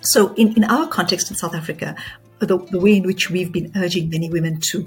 So 0.00 0.34
in, 0.34 0.56
in 0.56 0.64
our 0.64 0.88
context 0.88 1.30
in 1.30 1.36
South 1.36 1.54
Africa, 1.54 1.94
the, 2.40 2.58
the 2.58 2.80
way 2.80 2.96
in 2.96 3.04
which 3.04 3.30
we've 3.30 3.52
been 3.52 3.70
urging 3.76 4.10
many 4.10 4.28
women 4.28 4.60
to 4.60 4.86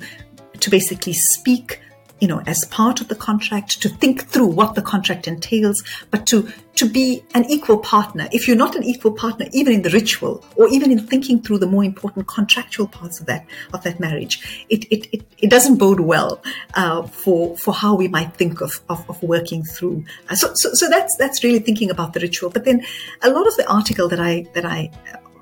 to 0.60 0.70
basically 0.72 1.14
speak 1.14 1.80
you 2.20 2.28
know, 2.28 2.42
as 2.48 2.64
part 2.66 3.02
of 3.02 3.08
the 3.08 3.16
contract, 3.16 3.82
to 3.82 3.90
think 3.90 4.28
through 4.28 4.48
what 4.48 4.76
the 4.76 4.82
contract 4.82 5.28
entails, 5.28 5.84
but 6.10 6.26
to, 6.28 6.52
to 6.76 6.90
be 6.90 7.24
an 7.34 7.46
equal 7.46 7.78
partner. 7.78 8.28
If 8.32 8.48
you're 8.48 8.58
not 8.58 8.76
an 8.76 8.84
equal 8.84 9.12
partner, 9.12 9.46
even 9.52 9.74
in 9.74 9.82
the 9.84 9.90
ritual 9.90 10.44
or 10.56 10.68
even 10.70 10.92
in 10.92 11.00
thinking 11.00 11.42
through 11.42 11.60
the 11.60 11.68
more 11.68 11.84
important 11.84 12.28
contractual 12.28 12.88
parts 12.88 13.20
of 13.20 13.28
that, 13.28 13.46
of 13.74 13.84
that 13.84 14.00
marriage, 14.00 14.66
it, 14.70 14.86
it, 14.92 15.08
it, 15.12 15.24
it 15.38 15.50
doesn't 15.50 15.78
bode 15.78 16.00
well, 16.00 16.42
uh, 16.74 17.04
for, 17.04 17.56
for 17.58 17.74
how 17.74 17.96
we 17.96 18.08
might 18.08 18.34
think 18.36 18.62
of, 18.62 18.82
of, 18.90 19.08
of 19.10 19.22
working 19.22 19.64
through. 19.64 20.04
Uh, 20.30 20.36
so, 20.36 20.54
so, 20.56 20.74
so 20.74 20.90
that's, 20.90 21.16
that's 21.18 21.44
really 21.44 21.60
thinking 21.60 21.92
about 21.92 22.14
the 22.14 22.20
ritual. 22.20 22.50
But 22.50 22.66
then 22.66 22.84
a 23.22 23.30
lot 23.30 23.48
of 23.48 23.56
the 23.58 23.72
article 23.72 24.08
that 24.10 24.20
I, 24.20 24.48
that 24.54 24.66
I, 24.66 24.90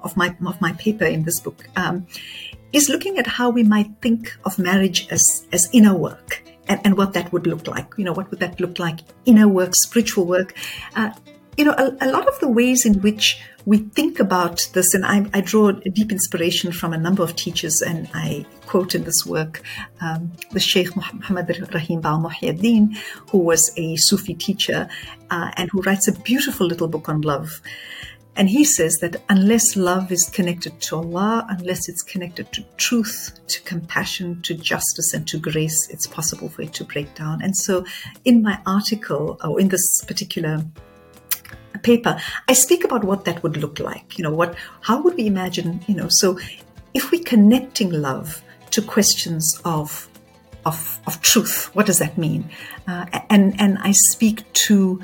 of 0.03 0.15
my, 0.17 0.35
of 0.45 0.59
my 0.59 0.73
paper 0.73 1.05
in 1.05 1.23
this 1.23 1.39
book, 1.39 1.67
um, 1.75 2.05
is 2.73 2.89
looking 2.89 3.17
at 3.17 3.25
how 3.25 3.49
we 3.49 3.63
might 3.63 3.89
think 4.01 4.35
of 4.43 4.59
marriage 4.59 5.07
as, 5.09 5.47
as 5.53 5.69
inner 5.71 5.95
work 5.95 6.43
and, 6.67 6.81
and 6.83 6.97
what 6.97 7.13
that 7.13 7.31
would 7.31 7.47
look 7.47 7.67
like. 7.67 7.93
You 7.97 8.05
know, 8.05 8.13
what 8.13 8.29
would 8.31 8.39
that 8.39 8.59
look 8.59 8.79
like? 8.79 8.99
Inner 9.25 9.47
work, 9.47 9.75
spiritual 9.75 10.25
work. 10.25 10.55
Uh, 10.95 11.11
you 11.57 11.63
know, 11.63 11.73
a, 11.77 11.95
a, 12.01 12.11
lot 12.11 12.27
of 12.27 12.37
the 12.39 12.49
ways 12.49 12.85
in 12.85 13.01
which 13.01 13.41
we 13.65 13.77
think 13.77 14.19
about 14.19 14.67
this, 14.73 14.93
and 14.93 15.05
I, 15.05 15.25
I, 15.33 15.41
draw 15.41 15.71
deep 15.71 16.11
inspiration 16.11 16.71
from 16.71 16.91
a 16.91 16.97
number 16.97 17.23
of 17.23 17.35
teachers, 17.35 17.81
and 17.81 18.09
I 18.13 18.45
quote 18.65 18.93
in 18.93 19.05
this 19.05 19.25
work 19.25 19.61
um, 20.01 20.33
the 20.51 20.59
Sheikh 20.59 20.95
Muhammad 20.95 21.49
Raheem 21.73 22.01
Bawa 22.01 22.29
Muhaiyaddeen, 22.29 22.97
who 23.29 23.37
was 23.37 23.71
a 23.77 23.95
Sufi 23.95 24.33
teacher 24.33 24.89
uh, 25.29 25.51
and 25.55 25.69
who 25.71 25.81
writes 25.81 26.07
a 26.07 26.11
beautiful 26.11 26.67
little 26.67 26.87
book 26.87 27.07
on 27.07 27.21
love. 27.21 27.61
And 28.35 28.49
he 28.49 28.63
says 28.65 28.97
that 29.01 29.21
unless 29.29 29.75
love 29.75 30.11
is 30.11 30.29
connected 30.29 30.79
to 30.81 30.97
Allah, 30.97 31.45
unless 31.49 31.87
it's 31.87 32.01
connected 32.01 32.51
to 32.53 32.63
truth, 32.77 33.39
to 33.47 33.61
compassion, 33.61 34.41
to 34.41 34.53
justice, 34.53 35.13
and 35.13 35.27
to 35.27 35.37
grace, 35.37 35.89
it's 35.89 36.05
possible 36.05 36.49
for 36.49 36.63
it 36.63 36.73
to 36.73 36.83
break 36.83 37.15
down. 37.15 37.41
And 37.41 37.55
so, 37.55 37.85
in 38.25 38.41
my 38.41 38.59
article, 38.65 39.37
or 39.43 39.59
in 39.59 39.69
this 39.69 40.03
particular 40.05 40.63
paper, 41.83 42.19
I 42.49 42.53
speak 42.53 42.83
about 42.83 43.03
what 43.03 43.25
that 43.25 43.41
would 43.43 43.57
look 43.57 43.79
like. 43.79 44.17
You 44.17 44.23
know, 44.23 44.33
what, 44.33 44.55
how 44.81 45.01
would 45.01 45.15
we 45.15 45.27
imagine, 45.27 45.79
you 45.87 45.95
know, 45.95 46.09
so 46.09 46.37
if 46.93 47.11
we're 47.11 47.23
connecting 47.23 47.91
love 47.91 48.43
to 48.71 48.81
questions 48.81 49.61
of 49.63 50.09
of, 50.65 50.99
of 51.05 51.21
truth, 51.21 51.69
what 51.75 51.85
does 51.85 51.99
that 51.99 52.17
mean? 52.17 52.49
Uh, 52.87 53.05
and 53.29 53.59
and 53.61 53.77
I 53.79 53.91
speak 53.91 54.51
to 54.65 54.99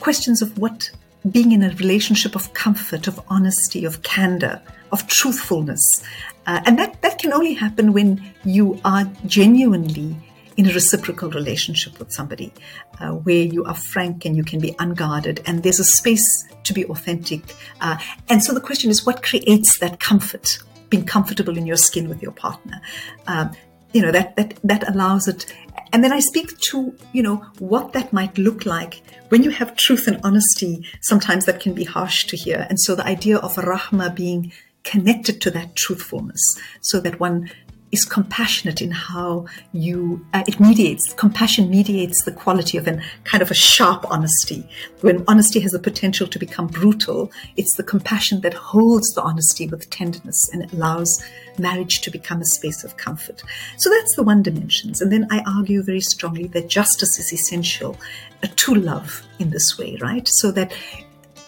questions 0.00 0.42
of 0.42 0.58
what 0.58 0.90
being 1.30 1.52
in 1.52 1.62
a 1.62 1.70
relationship 1.70 2.34
of 2.34 2.52
comfort, 2.54 3.06
of 3.06 3.20
honesty, 3.28 3.84
of 3.84 4.02
candor, 4.02 4.60
of 4.92 5.06
truthfulness. 5.06 6.02
Uh, 6.46 6.60
and 6.66 6.78
that, 6.78 7.00
that 7.02 7.18
can 7.18 7.32
only 7.32 7.54
happen 7.54 7.92
when 7.92 8.22
you 8.44 8.80
are 8.84 9.04
genuinely 9.26 10.16
in 10.56 10.68
a 10.68 10.72
reciprocal 10.72 11.30
relationship 11.30 11.98
with 11.98 12.10
somebody 12.10 12.52
uh, 13.00 13.10
where 13.10 13.44
you 13.44 13.64
are 13.64 13.74
frank 13.74 14.24
and 14.24 14.36
you 14.36 14.44
can 14.44 14.60
be 14.60 14.74
unguarded 14.78 15.42
and 15.46 15.62
there's 15.62 15.80
a 15.80 15.84
space 15.84 16.46
to 16.64 16.72
be 16.72 16.84
authentic. 16.86 17.54
Uh, 17.80 17.98
and 18.28 18.42
so 18.42 18.54
the 18.54 18.60
question 18.60 18.90
is 18.90 19.04
what 19.04 19.22
creates 19.22 19.78
that 19.78 20.00
comfort? 20.00 20.58
Being 20.88 21.04
comfortable 21.04 21.58
in 21.58 21.66
your 21.66 21.76
skin 21.76 22.08
with 22.08 22.22
your 22.22 22.32
partner. 22.32 22.80
Um, 23.26 23.50
you 23.92 24.02
know, 24.02 24.12
that, 24.12 24.36
that, 24.36 24.58
that 24.62 24.88
allows 24.88 25.28
it. 25.28 25.46
And 25.92 26.02
then 26.02 26.12
I 26.12 26.20
speak 26.20 26.58
to, 26.70 26.94
you 27.12 27.22
know, 27.22 27.36
what 27.58 27.92
that 27.92 28.12
might 28.12 28.38
look 28.38 28.66
like 28.66 29.02
when 29.28 29.42
you 29.42 29.50
have 29.50 29.76
truth 29.76 30.06
and 30.06 30.20
honesty. 30.24 30.84
Sometimes 31.00 31.46
that 31.46 31.60
can 31.60 31.74
be 31.74 31.84
harsh 31.84 32.24
to 32.26 32.36
hear. 32.36 32.66
And 32.68 32.80
so 32.80 32.94
the 32.94 33.06
idea 33.06 33.38
of 33.38 33.56
rahma 33.56 34.14
being 34.14 34.52
connected 34.84 35.40
to 35.42 35.50
that 35.50 35.74
truthfulness 35.74 36.40
so 36.80 37.00
that 37.00 37.18
one 37.18 37.50
is 37.92 38.04
compassionate 38.04 38.82
in 38.82 38.90
how 38.90 39.46
you 39.72 40.24
uh, 40.34 40.42
it 40.46 40.58
mediates 40.58 41.12
compassion 41.14 41.70
mediates 41.70 42.24
the 42.24 42.32
quality 42.32 42.76
of 42.78 42.86
a 42.88 43.00
kind 43.24 43.42
of 43.42 43.50
a 43.50 43.54
sharp 43.54 44.04
honesty. 44.10 44.68
When 45.00 45.24
honesty 45.28 45.60
has 45.60 45.72
the 45.72 45.78
potential 45.78 46.26
to 46.26 46.38
become 46.38 46.66
brutal 46.66 47.30
it's 47.56 47.74
the 47.74 47.82
compassion 47.82 48.40
that 48.40 48.54
holds 48.54 49.14
the 49.14 49.22
honesty 49.22 49.68
with 49.68 49.88
tenderness 49.90 50.48
and 50.52 50.72
allows 50.72 51.22
marriage 51.58 52.00
to 52.02 52.10
become 52.10 52.40
a 52.40 52.44
space 52.44 52.84
of 52.84 52.96
comfort. 52.96 53.42
So 53.78 53.88
that's 53.90 54.16
the 54.16 54.22
one 54.22 54.42
dimensions. 54.42 55.00
And 55.00 55.12
then 55.12 55.26
i 55.30 55.42
argue 55.46 55.82
very 55.82 56.00
strongly 56.00 56.46
that 56.48 56.68
justice 56.68 57.18
is 57.18 57.32
essential 57.32 57.96
uh, 58.42 58.48
to 58.56 58.74
love 58.74 59.22
in 59.38 59.50
this 59.50 59.78
way 59.78 59.96
right? 60.00 60.26
So 60.28 60.50
that 60.52 60.72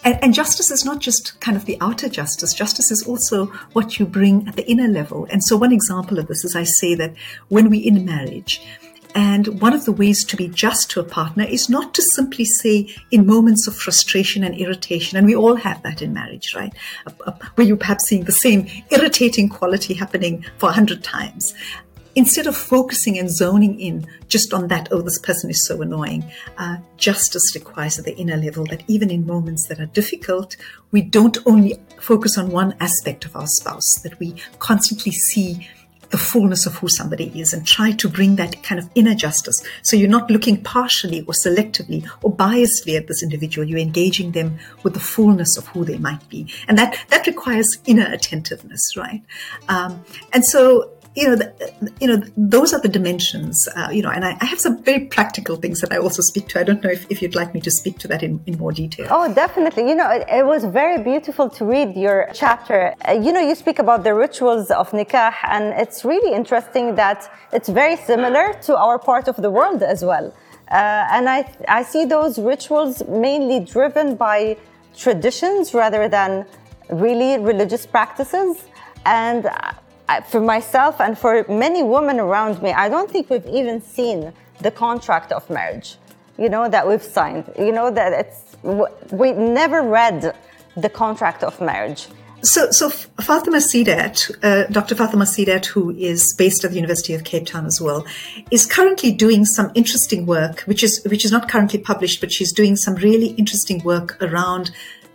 and, 0.03 0.17
and, 0.23 0.33
justice 0.33 0.71
is 0.71 0.85
not 0.85 0.99
just 0.99 1.39
kind 1.41 1.57
of 1.57 1.65
the 1.65 1.77
outer 1.81 2.07
justice. 2.07 2.53
Justice 2.53 2.91
is 2.91 3.03
also 3.03 3.47
what 3.73 3.99
you 3.99 4.05
bring 4.05 4.47
at 4.47 4.55
the 4.55 4.69
inner 4.69 4.87
level. 4.87 5.27
And 5.29 5.43
so, 5.43 5.57
one 5.57 5.73
example 5.73 6.19
of 6.19 6.27
this 6.27 6.45
is 6.45 6.55
I 6.55 6.63
say 6.63 6.95
that 6.95 7.13
when 7.49 7.69
we're 7.69 7.85
in 7.85 8.05
marriage, 8.05 8.61
and 9.15 9.59
one 9.59 9.73
of 9.73 9.85
the 9.85 9.91
ways 9.91 10.23
to 10.25 10.37
be 10.37 10.47
just 10.47 10.91
to 10.91 10.99
a 10.99 11.03
partner 11.03 11.43
is 11.43 11.69
not 11.69 11.93
to 11.95 12.01
simply 12.01 12.45
say 12.45 12.93
in 13.11 13.25
moments 13.25 13.67
of 13.67 13.75
frustration 13.75 14.43
and 14.43 14.55
irritation, 14.55 15.17
and 15.17 15.25
we 15.25 15.35
all 15.35 15.55
have 15.55 15.81
that 15.83 16.01
in 16.01 16.13
marriage, 16.13 16.53
right? 16.55 16.73
Where 17.55 17.65
you're 17.65 17.77
perhaps 17.77 18.05
seeing 18.05 18.25
the 18.25 18.31
same 18.31 18.67
irritating 18.91 19.49
quality 19.49 19.95
happening 19.95 20.45
for 20.57 20.69
a 20.69 20.73
hundred 20.73 21.03
times 21.03 21.55
instead 22.15 22.47
of 22.47 22.55
focusing 22.55 23.17
and 23.17 23.29
zoning 23.29 23.79
in 23.79 24.07
just 24.27 24.53
on 24.53 24.67
that, 24.67 24.87
oh, 24.91 25.01
this 25.01 25.19
person 25.19 25.49
is 25.49 25.65
so 25.65 25.81
annoying, 25.81 26.29
uh, 26.57 26.77
justice 26.97 27.55
requires 27.55 27.99
at 27.99 28.05
the 28.05 28.15
inner 28.17 28.37
level 28.37 28.65
that 28.65 28.83
even 28.87 29.09
in 29.09 29.25
moments 29.25 29.67
that 29.67 29.79
are 29.79 29.85
difficult, 29.87 30.55
we 30.91 31.01
don't 31.01 31.37
only 31.45 31.79
focus 31.99 32.37
on 32.37 32.51
one 32.51 32.75
aspect 32.79 33.25
of 33.25 33.35
our 33.35 33.47
spouse, 33.47 33.95
that 34.03 34.19
we 34.19 34.35
constantly 34.59 35.11
see 35.11 35.67
the 36.09 36.17
fullness 36.17 36.65
of 36.65 36.75
who 36.75 36.87
somebody 36.87 37.31
is 37.39 37.53
and 37.53 37.65
try 37.65 37.91
to 37.91 38.09
bring 38.09 38.35
that 38.35 38.61
kind 38.63 38.79
of 38.79 38.89
inner 38.95 39.13
justice. 39.13 39.63
So 39.83 39.95
you're 39.95 40.09
not 40.09 40.29
looking 40.31 40.61
partially 40.63 41.21
or 41.21 41.33
selectively 41.33 42.09
or 42.23 42.35
biasedly 42.35 42.97
at 42.97 43.07
this 43.07 43.21
individual. 43.21 43.67
You're 43.67 43.79
engaging 43.79 44.31
them 44.31 44.57
with 44.83 44.93
the 44.93 44.99
fullness 44.99 45.57
of 45.57 45.67
who 45.67 45.85
they 45.85 45.97
might 45.97 46.27
be. 46.29 46.51
And 46.67 46.77
that, 46.77 46.97
that 47.09 47.27
requires 47.27 47.77
inner 47.85 48.11
attentiveness, 48.11 48.97
right? 48.97 49.21
Um, 49.67 50.03
and 50.33 50.43
so 50.43 50.89
you 51.15 51.27
know, 51.27 51.35
the, 51.35 51.93
you 51.99 52.07
know, 52.07 52.21
those 52.37 52.73
are 52.73 52.79
the 52.79 52.87
dimensions, 52.87 53.67
uh, 53.75 53.89
you 53.91 54.01
know, 54.01 54.09
and 54.09 54.23
I, 54.23 54.37
I, 54.39 54.45
have 54.45 54.59
some 54.59 54.81
very 54.83 55.05
practical 55.05 55.55
things 55.55 55.81
that 55.81 55.91
I 55.91 55.97
also 55.97 56.21
speak 56.21 56.47
to. 56.49 56.59
I 56.59 56.63
don't 56.63 56.83
know 56.83 56.89
if, 56.89 57.09
if 57.09 57.21
you'd 57.21 57.35
like 57.35 57.53
me 57.53 57.61
to 57.61 57.71
speak 57.71 57.97
to 57.99 58.07
that 58.09 58.21
in, 58.21 58.41
in 58.45 58.57
more 58.57 58.71
detail. 58.71 59.07
Oh, 59.09 59.33
definitely. 59.33 59.89
You 59.89 59.95
know, 59.95 60.09
it, 60.09 60.25
it 60.29 60.45
was 60.45 60.65
very 60.65 61.01
beautiful 61.03 61.49
to 61.49 61.65
read 61.65 61.95
your 61.95 62.29
chapter. 62.33 62.93
Uh, 63.07 63.13
you 63.13 63.31
know, 63.33 63.41
you 63.41 63.55
speak 63.55 63.79
about 63.79 64.03
the 64.03 64.13
rituals 64.13 64.69
of 64.69 64.91
nikah, 64.91 65.33
and 65.47 65.73
it's 65.81 66.05
really 66.05 66.33
interesting 66.33 66.95
that 66.95 67.31
it's 67.51 67.69
very 67.69 67.95
similar 67.95 68.53
to 68.61 68.77
our 68.77 68.99
part 68.99 69.27
of 69.27 69.35
the 69.37 69.49
world 69.49 69.81
as 69.81 70.05
well. 70.05 70.33
Uh, 70.69 71.07
and 71.11 71.27
I, 71.27 71.51
I 71.67 71.81
see 71.81 72.05
those 72.05 72.37
rituals 72.37 73.03
mainly 73.07 73.59
driven 73.59 74.15
by 74.15 74.57
traditions 74.95 75.73
rather 75.73 76.07
than 76.07 76.45
really 76.91 77.43
religious 77.43 77.85
practices. 77.87 78.65
And 79.05 79.49
for 80.27 80.41
myself 80.41 80.99
and 80.99 81.17
for 81.17 81.45
many 81.47 81.83
women 81.83 82.19
around 82.19 82.61
me, 82.61 82.71
I 82.71 82.89
don't 82.89 83.09
think 83.09 83.29
we've 83.29 83.45
even 83.47 83.81
seen 83.81 84.33
the 84.61 84.71
contract 84.71 85.31
of 85.31 85.49
marriage, 85.49 85.97
you 86.37 86.49
know, 86.49 86.67
that 86.69 86.87
we've 86.87 87.03
signed. 87.03 87.45
You 87.57 87.71
know, 87.71 87.91
that 87.91 88.11
it's, 88.13 88.57
we 89.11 89.31
never 89.31 89.81
read 89.81 90.35
the 90.75 90.89
contract 90.89 91.43
of 91.43 91.59
marriage. 91.61 92.07
So, 92.41 92.71
so 92.71 92.89
Fatima 92.89 93.57
Seedat, 93.57 94.31
uh, 94.43 94.67
Dr. 94.67 94.95
Fatima 94.95 95.25
Seedat, 95.25 95.65
who 95.65 95.91
is 95.91 96.33
based 96.37 96.63
at 96.63 96.71
the 96.71 96.77
University 96.77 97.13
of 97.13 97.25
Cape 97.25 97.45
Town 97.45 97.65
as 97.65 97.81
well, 97.81 98.05
is 98.49 98.65
currently 98.65 99.11
doing 99.11 99.43
some 99.43 99.71
interesting 99.75 100.25
work, 100.25 100.61
which 100.61 100.81
is 100.81 101.03
which 101.03 101.25
is 101.25 101.33
not 101.33 101.49
currently 101.49 101.79
published, 101.79 102.21
but 102.21 102.31
she's 102.31 102.53
doing 102.53 102.77
some 102.77 102.95
really 102.95 103.31
interesting 103.31 103.83
work 103.83 104.21
around 104.21 104.71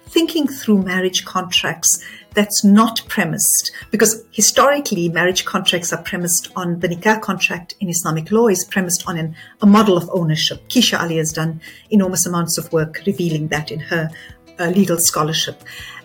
thinking 0.06 0.46
through 0.46 0.82
marriage 0.82 1.24
contracts 1.24 2.04
that's 2.34 2.64
not 2.64 3.00
premised 3.08 3.70
because 3.90 4.24
historically 4.32 5.08
marriage 5.08 5.44
contracts 5.44 5.92
are 5.92 6.02
premised 6.02 6.50
on 6.56 6.80
the 6.80 6.88
nikah 6.88 7.20
contract 7.20 7.74
in 7.80 7.88
Islamic 7.88 8.30
law 8.30 8.48
is 8.48 8.64
premised 8.64 9.04
on 9.06 9.16
an, 9.16 9.36
a 9.60 9.66
model 9.66 9.96
of 9.96 10.10
ownership. 10.12 10.68
Kecia 10.68 11.00
Ali 11.00 11.16
has 11.16 11.32
done 11.32 11.60
enormous 11.90 12.26
amounts 12.26 12.58
of 12.58 12.72
work 12.72 13.00
revealing 13.06 13.48
that 13.48 13.70
in 13.70 13.80
her 13.80 14.10
uh, 14.58 14.66
legal 14.70 14.98
scholarship. 14.98 15.62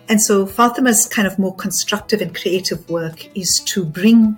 And 0.08 0.22
so 0.22 0.46
Fatima's 0.46 1.08
kind 1.08 1.28
of 1.28 1.38
more 1.38 1.56
constructive 1.56 2.22
and 2.22 2.36
creative 2.36 2.88
work 2.90 3.36
is 3.38 3.60
to 3.66 3.86
bring 3.86 4.38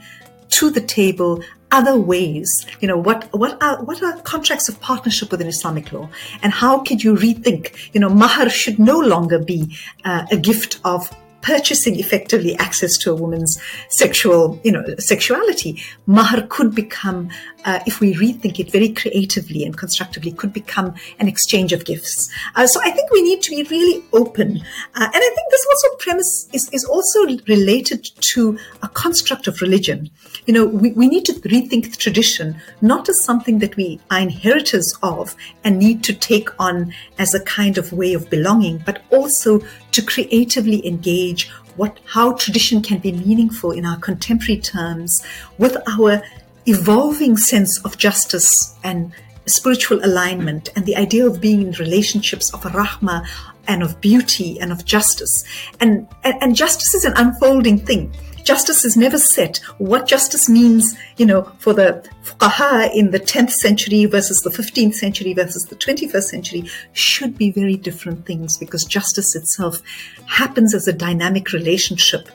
to 0.50 0.70
the 0.70 0.82
table 0.82 1.44
other 1.72 1.98
ways? 1.98 2.66
You 2.80 2.88
know, 2.88 2.98
what, 2.98 3.28
what 3.32 3.62
are, 3.62 3.84
what 3.84 4.02
are 4.04 4.20
contracts 4.22 4.70
of 4.70 4.80
partnership 4.80 5.32
within 5.32 5.48
Islamic 5.48 5.92
law? 5.92 6.10
And 6.42 6.54
how 6.54 6.80
could 6.80 7.04
you 7.04 7.16
rethink, 7.16 7.76
you 7.94 8.00
know, 8.00 8.10
mahar 8.10 8.50
should 8.50 8.80
no 8.80 9.00
longer 9.00 9.40
be 9.40 9.78
uh, 10.06 10.26
a 10.32 10.38
gift 10.38 10.80
of 10.84 11.12
purchasing 11.42 12.00
effectively 12.00 12.56
access 12.58 12.98
to 12.98 13.12
a 13.12 13.16
woman's 13.16 13.60
sexual, 13.90 14.60
you 14.64 14.72
know, 14.72 14.84
sexuality. 15.00 15.82
Mahar 16.06 16.46
could 16.48 16.74
become, 16.76 17.30
uh, 17.66 17.80
if 17.86 18.00
we 18.00 18.14
rethink 18.16 18.60
it 18.60 18.72
very 18.72 18.90
creatively 18.90 19.64
and 19.64 19.78
constructively, 19.78 20.32
could 20.32 20.54
become 20.54 20.94
an 21.20 21.28
exchange 21.28 21.74
of 21.74 21.86
gifts. 21.86 22.32
Uh, 22.56 22.68
so 22.68 22.80
I 22.84 22.92
think 22.92 23.12
we 23.12 23.22
need 23.22 23.42
to 23.44 23.52
be 23.52 23.64
really 23.64 24.04
open. 24.14 24.58
Uh, 24.96 25.04
and 25.04 25.16
I 25.16 25.32
think 25.36 25.48
this 25.50 25.68
also 25.70 25.98
premise 25.98 26.50
is, 26.54 26.70
is 26.72 26.86
also 26.86 27.26
related 27.48 28.10
to 28.34 28.58
a 28.82 28.88
construct 28.88 29.48
of 29.48 29.62
religion. 29.62 30.10
You 30.46 30.54
know, 30.54 30.66
we, 30.66 30.92
we 30.92 31.08
need 31.08 31.26
to 31.26 31.34
rethink 31.34 31.96
tradition, 31.98 32.60
not 32.82 33.10
as 33.10 33.24
something 33.24 33.60
that 33.60 33.76
we 33.76 34.00
are 34.10 34.20
inheritors 34.20 34.96
of 35.04 35.36
and 35.64 35.78
need 35.78 36.04
to 36.04 36.14
take 36.14 36.50
on 36.60 36.94
as 37.18 37.34
a 37.34 37.44
kind 37.44 37.78
of 37.78 37.94
way 37.94 38.14
of 38.14 38.30
belonging, 38.30 38.80
but 38.86 39.04
also 39.12 39.62
to 39.92 40.02
creatively 40.02 40.86
engage 40.86 41.50
what 41.76 42.00
how 42.06 42.34
tradition 42.34 42.82
can 42.82 43.00
be 43.00 43.12
meaningful 43.12 43.72
in 43.72 43.86
our 43.86 43.98
contemporary 43.98 44.60
terms 44.60 45.24
with 45.58 45.78
our 45.88 46.22
evolving 46.66 47.38
sense 47.38 47.84
of 47.86 47.98
justice 47.98 48.76
and 48.84 49.12
spiritual 49.46 50.04
alignment 50.06 50.70
and 50.76 50.86
the 50.86 50.96
idea 50.96 51.26
of 51.26 51.42
being 51.42 51.62
in 51.62 51.72
relationships 51.74 52.54
of 52.54 52.62
rahma 52.64 53.26
and 53.68 53.84
of 53.84 54.00
beauty 54.02 54.60
and 54.60 54.72
of 54.72 54.86
justice. 54.86 55.44
And, 55.80 56.08
and, 56.24 56.36
and 56.42 56.56
justice 56.56 56.94
is 56.94 57.06
an 57.06 57.14
unfolding 57.16 57.80
thing 57.80 58.14
justice 58.44 58.86
is 58.86 58.98
never 58.98 59.18
set. 59.18 59.58
What 59.78 60.08
justice 60.08 60.50
means, 60.50 60.98
you 61.18 61.26
know, 61.26 61.44
for 61.60 61.74
the 61.74 62.08
fuqaha 62.24 62.94
in 62.94 63.12
the 63.12 63.20
10th 63.20 63.52
century 63.52 64.06
versus 64.06 64.42
the 64.42 64.50
15th 64.50 64.96
century 64.96 65.34
versus 65.34 65.66
the 65.66 65.76
21st 65.76 66.24
century 66.24 66.70
should 66.94 67.38
be 67.38 67.52
very 67.52 67.78
different 67.78 68.26
things 68.26 68.58
because 68.58 68.86
justice 68.86 69.36
itself 69.36 69.82
happens 70.28 70.74
as 70.74 70.88
a 70.88 70.94
dynamic 70.94 71.52
relationship 71.52 72.28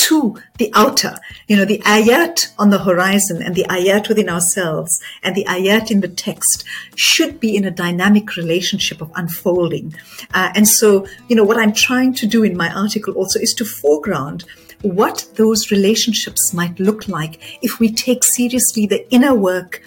to 0.00 0.34
the 0.58 0.72
outer, 0.74 1.14
you 1.46 1.56
know, 1.56 1.64
the 1.64 1.78
ayat 1.80 2.52
on 2.58 2.70
the 2.70 2.78
horizon 2.78 3.42
and 3.42 3.54
the 3.54 3.66
ayat 3.68 4.08
within 4.08 4.28
ourselves 4.28 5.00
and 5.22 5.36
the 5.36 5.44
ayat 5.44 5.90
in 5.90 6.00
the 6.00 6.08
text 6.08 6.64
should 6.96 7.38
be 7.38 7.54
in 7.54 7.64
a 7.64 7.70
dynamic 7.70 8.34
relationship 8.36 9.00
of 9.00 9.12
unfolding. 9.14 9.94
Uh, 10.32 10.50
and 10.54 10.66
so, 10.66 11.06
you 11.28 11.36
know, 11.36 11.44
what 11.44 11.58
I'm 11.58 11.72
trying 11.72 12.14
to 12.14 12.26
do 12.26 12.42
in 12.42 12.56
my 12.56 12.72
article 12.72 13.14
also 13.14 13.38
is 13.38 13.52
to 13.54 13.64
foreground 13.64 14.44
what 14.82 15.26
those 15.34 15.70
relationships 15.70 16.54
might 16.54 16.78
look 16.80 17.08
like 17.08 17.58
if 17.62 17.78
we 17.80 17.92
take 17.92 18.24
seriously 18.24 18.86
the 18.86 19.08
inner 19.12 19.34
work 19.34 19.82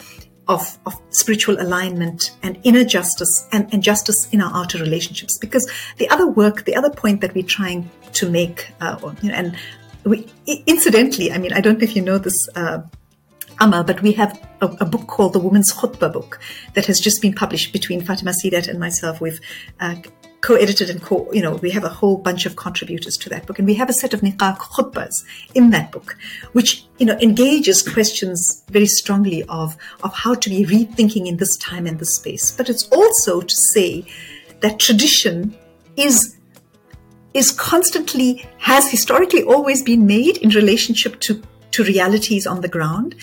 of, 0.48 0.78
of 0.86 0.94
spiritual 1.10 1.60
alignment 1.62 2.32
and 2.44 2.60
inner 2.64 2.84
justice 2.84 3.48
and, 3.52 3.72
and 3.74 3.82
justice 3.82 4.30
in 4.32 4.42
our 4.42 4.52
outer 4.54 4.78
relationships. 4.78 5.38
Because 5.38 5.70
the 5.98 6.10
other 6.10 6.28
work, 6.28 6.66
the 6.66 6.76
other 6.76 6.90
point 6.90 7.22
that 7.22 7.34
we're 7.34 7.44
trying 7.46 7.90
to 8.14 8.30
make, 8.30 8.72
uh, 8.82 8.98
you 9.22 9.30
know, 9.30 9.36
and 9.36 9.58
we, 10.04 10.28
incidentally, 10.68 11.32
I 11.32 11.38
mean, 11.38 11.54
I 11.54 11.62
don't 11.62 11.80
know 11.80 11.84
if 11.84 11.96
you 11.96 12.02
know 12.02 12.18
this, 12.18 12.50
uh, 12.56 12.82
Amal, 13.60 13.84
but 13.84 14.02
we 14.02 14.12
have 14.14 14.38
a, 14.62 14.66
a, 14.82 14.86
book 14.86 15.08
called 15.08 15.34
the 15.34 15.40
Woman's 15.40 15.72
Khutbah 15.72 16.12
book 16.12 16.40
that 16.74 16.88
has 16.88 17.00
just 17.00 17.22
been 17.22 17.34
published 17.34 17.72
between 17.72 18.02
Fatima 18.02 18.32
Seedat 18.32 18.68
and 18.68 18.80
myself. 18.80 19.22
We've 19.22 19.40
uh, 19.80 19.96
co-edited 20.44 20.90
and 20.90 21.02
co, 21.02 21.32
you 21.32 21.42
know, 21.42 21.56
we 21.56 21.72
have 21.72 21.86
a 21.86 21.90
whole 21.90 22.18
bunch 22.18 22.46
of 22.46 22.58
contributors 22.58 23.18
to 23.18 23.30
that 23.30 23.48
book. 23.48 23.58
And 23.58 23.68
we 23.68 23.74
have 23.76 23.90
a 23.90 23.94
set 23.94 24.14
of 24.14 24.20
nikah 24.22 24.58
khutbas 24.58 25.24
in 25.56 25.70
that 25.70 25.92
book, 25.92 26.18
which, 26.52 26.86
you 27.00 27.06
know, 27.06 27.18
engages 27.22 27.82
questions 27.82 28.62
very 28.70 28.86
strongly 28.86 29.44
of, 29.46 29.78
of 30.04 30.14
how 30.14 30.36
to 30.36 30.50
be 30.50 30.66
rethinking 30.66 31.28
in 31.28 31.38
this 31.38 31.56
time 31.58 31.88
and 31.88 31.98
this 31.98 32.16
space. 32.16 32.52
But 32.52 32.70
it's 32.70 32.90
also 32.90 33.40
to 33.40 33.56
say 33.56 34.06
that 34.60 34.80
tradition 34.80 35.58
is 35.96 36.38
is 37.34 37.50
constantly 37.50 38.46
has 38.60 38.92
historically 38.92 39.42
always 39.44 39.82
been 39.82 40.06
made 40.06 40.38
in 40.38 40.50
relationship 40.50 41.20
to 41.22 41.42
to 41.72 41.84
realities 41.84 42.46
on 42.46 42.62
the 42.62 42.68
ground 42.68 43.16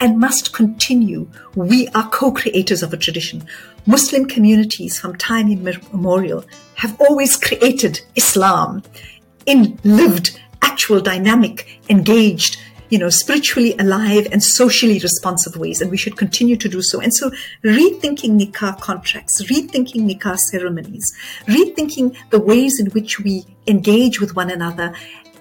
and 0.00 0.18
must 0.18 0.52
continue. 0.52 1.28
We 1.54 1.88
are 1.88 2.08
co-creators 2.08 2.82
of 2.82 2.92
a 2.92 2.96
tradition. 2.96 3.46
Muslim 3.88 4.26
communities 4.26 5.00
from 5.00 5.16
time 5.16 5.50
immemorial 5.50 6.44
have 6.74 6.94
always 7.00 7.38
created 7.38 8.02
Islam 8.16 8.82
in 9.46 9.78
lived, 9.82 10.38
actual, 10.60 11.00
dynamic, 11.00 11.80
engaged, 11.88 12.58
you 12.90 12.98
know, 12.98 13.08
spiritually 13.08 13.74
alive 13.78 14.28
and 14.30 14.44
socially 14.44 14.98
responsive 14.98 15.56
ways, 15.56 15.80
and 15.80 15.90
we 15.90 15.96
should 15.96 16.18
continue 16.18 16.54
to 16.56 16.68
do 16.68 16.82
so. 16.82 17.00
And 17.00 17.14
so, 17.14 17.30
rethinking 17.64 18.38
nikah 18.38 18.78
contracts, 18.78 19.42
rethinking 19.44 20.02
nikah 20.10 20.38
ceremonies, 20.38 21.10
rethinking 21.46 22.14
the 22.28 22.40
ways 22.40 22.78
in 22.78 22.88
which 22.88 23.18
we 23.18 23.46
engage 23.66 24.20
with 24.20 24.36
one 24.36 24.50
another, 24.50 24.92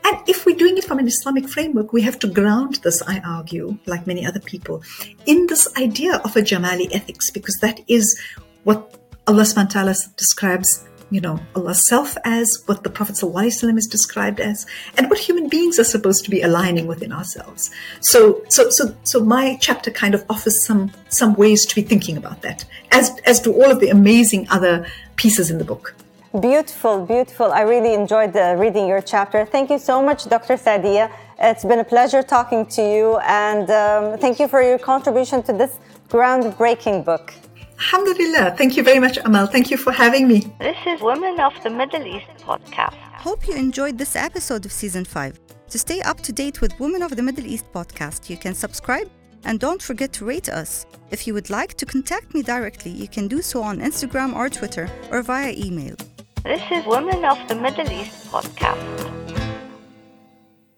and 0.08 0.30
if 0.30 0.46
we're 0.46 0.56
doing 0.56 0.78
it 0.78 0.86
from 0.86 1.00
an 1.00 1.08
Islamic 1.08 1.50
framework, 1.50 1.92
we 1.92 2.02
have 2.04 2.18
to 2.20 2.28
ground 2.28 2.76
this, 2.76 3.02
I 3.06 3.20
argue, 3.28 3.78
like 3.86 4.08
many 4.08 4.26
other 4.26 4.40
people, 4.40 4.82
in 5.26 5.48
this 5.48 5.68
idea 5.78 6.16
of 6.24 6.38
a 6.38 6.42
Jamali 6.42 6.88
ethics, 6.96 7.30
because 7.30 7.58
that 7.62 7.82
is 7.90 8.18
what 8.64 8.96
Allah 9.28 9.44
subhanahu 9.44 9.76
wa 9.76 9.82
ta'ala 9.82 9.96
describes, 10.16 10.88
you 11.10 11.20
know, 11.20 11.42
Allah's 11.56 11.86
self 11.90 12.16
as, 12.24 12.64
what 12.68 12.84
the 12.84 12.90
Prophet 12.90 13.16
ﷺ 13.16 13.78
is 13.78 13.86
described 13.86 14.40
as, 14.40 14.66
and 14.98 15.10
what 15.10 15.20
human 15.20 15.50
beings 15.50 15.78
are 15.78 15.84
supposed 15.84 16.24
to 16.24 16.32
be 16.32 16.42
aligning 16.42 16.88
within 16.88 17.12
ourselves. 17.12 17.70
So, 18.00 18.42
so, 18.48 18.70
so, 18.70 18.96
so 19.04 19.20
my 19.20 19.58
chapter 19.60 19.92
kind 19.92 20.16
of 20.16 20.24
offers 20.30 20.66
some, 20.66 20.90
some 21.10 21.34
ways 21.34 21.66
to 21.66 21.76
be 21.76 21.82
thinking 21.82 22.16
about 22.16 22.42
that, 22.44 22.64
as, 22.92 23.12
as 23.26 23.42
do 23.42 23.52
all 23.52 23.70
of 23.70 23.82
the 23.82 23.90
amazing 23.90 24.48
other 24.50 24.88
pieces 25.18 25.52
in 25.52 25.58
the 25.58 25.66
book. 25.66 25.94
Beautiful, 26.42 27.04
beautiful. 27.04 27.52
I 27.52 27.62
really 27.62 27.96
enjoyed 27.96 28.36
uh, 28.36 28.56
reading 28.60 28.86
your 28.86 29.02
chapter. 29.02 29.44
Thank 29.46 29.72
you 29.72 29.80
so 29.80 30.04
much, 30.04 30.26
Dr. 30.26 30.56
Sadia. 30.56 31.10
It's 31.40 31.66
been 31.66 31.80
a 31.80 31.84
pleasure 31.84 32.22
talking 32.22 32.66
to 32.68 32.82
you, 32.82 33.18
and 33.20 33.68
um, 33.72 34.20
thank 34.20 34.40
you 34.40 34.48
for 34.48 34.62
your 34.62 34.78
contribution 34.78 35.42
to 35.44 35.54
this 35.54 35.80
groundbreaking 36.10 37.06
book. 37.06 37.34
Alhamdulillah. 37.80 38.56
Thank 38.56 38.78
you 38.78 38.84
very 38.84 39.00
much, 39.00 39.18
Amal. 39.26 39.48
Thank 39.48 39.72
you 39.72 39.78
for 39.78 39.92
having 39.92 40.28
me. 40.28 40.42
This 40.60 40.78
is 40.86 41.02
Women 41.02 41.40
of 41.40 41.54
the 41.64 41.72
Middle 41.72 42.06
East 42.06 42.28
podcast. 42.40 42.94
Hope 43.14 43.48
you 43.48 43.56
enjoyed 43.56 43.98
this 43.98 44.16
episode 44.16 44.64
of 44.66 44.72
season 44.72 45.06
5. 45.06 45.40
To 45.70 45.80
stay 45.80 46.02
up 46.02 46.22
to 46.22 46.32
date 46.32 46.62
with 46.62 46.80
Women 46.80 47.02
of 47.02 47.16
the 47.16 47.24
Middle 47.24 47.48
East 47.48 47.66
podcast, 47.74 48.30
you 48.30 48.38
can 48.38 48.54
subscribe 48.54 49.10
and 49.44 49.60
don't 49.60 49.82
forget 49.82 50.14
to 50.14 50.26
rate 50.26 50.50
us. 50.50 50.86
If 51.10 51.26
you 51.26 51.34
would 51.34 51.50
like 51.50 51.74
to 51.76 51.86
contact 51.86 52.36
me 52.36 52.44
directly, 52.44 52.92
you 52.92 53.08
can 53.08 53.28
do 53.28 53.42
so 53.42 53.64
on 53.64 53.80
Instagram 53.80 54.36
or 54.36 54.50
Twitter 54.50 54.88
or 55.10 55.24
via 55.24 55.54
email. 55.58 55.96
This 56.44 56.62
is 56.72 56.86
Women 56.86 57.26
of 57.26 57.38
the 57.48 57.56
Middle 57.56 57.92
East 57.92 58.32
podcast. 58.32 59.47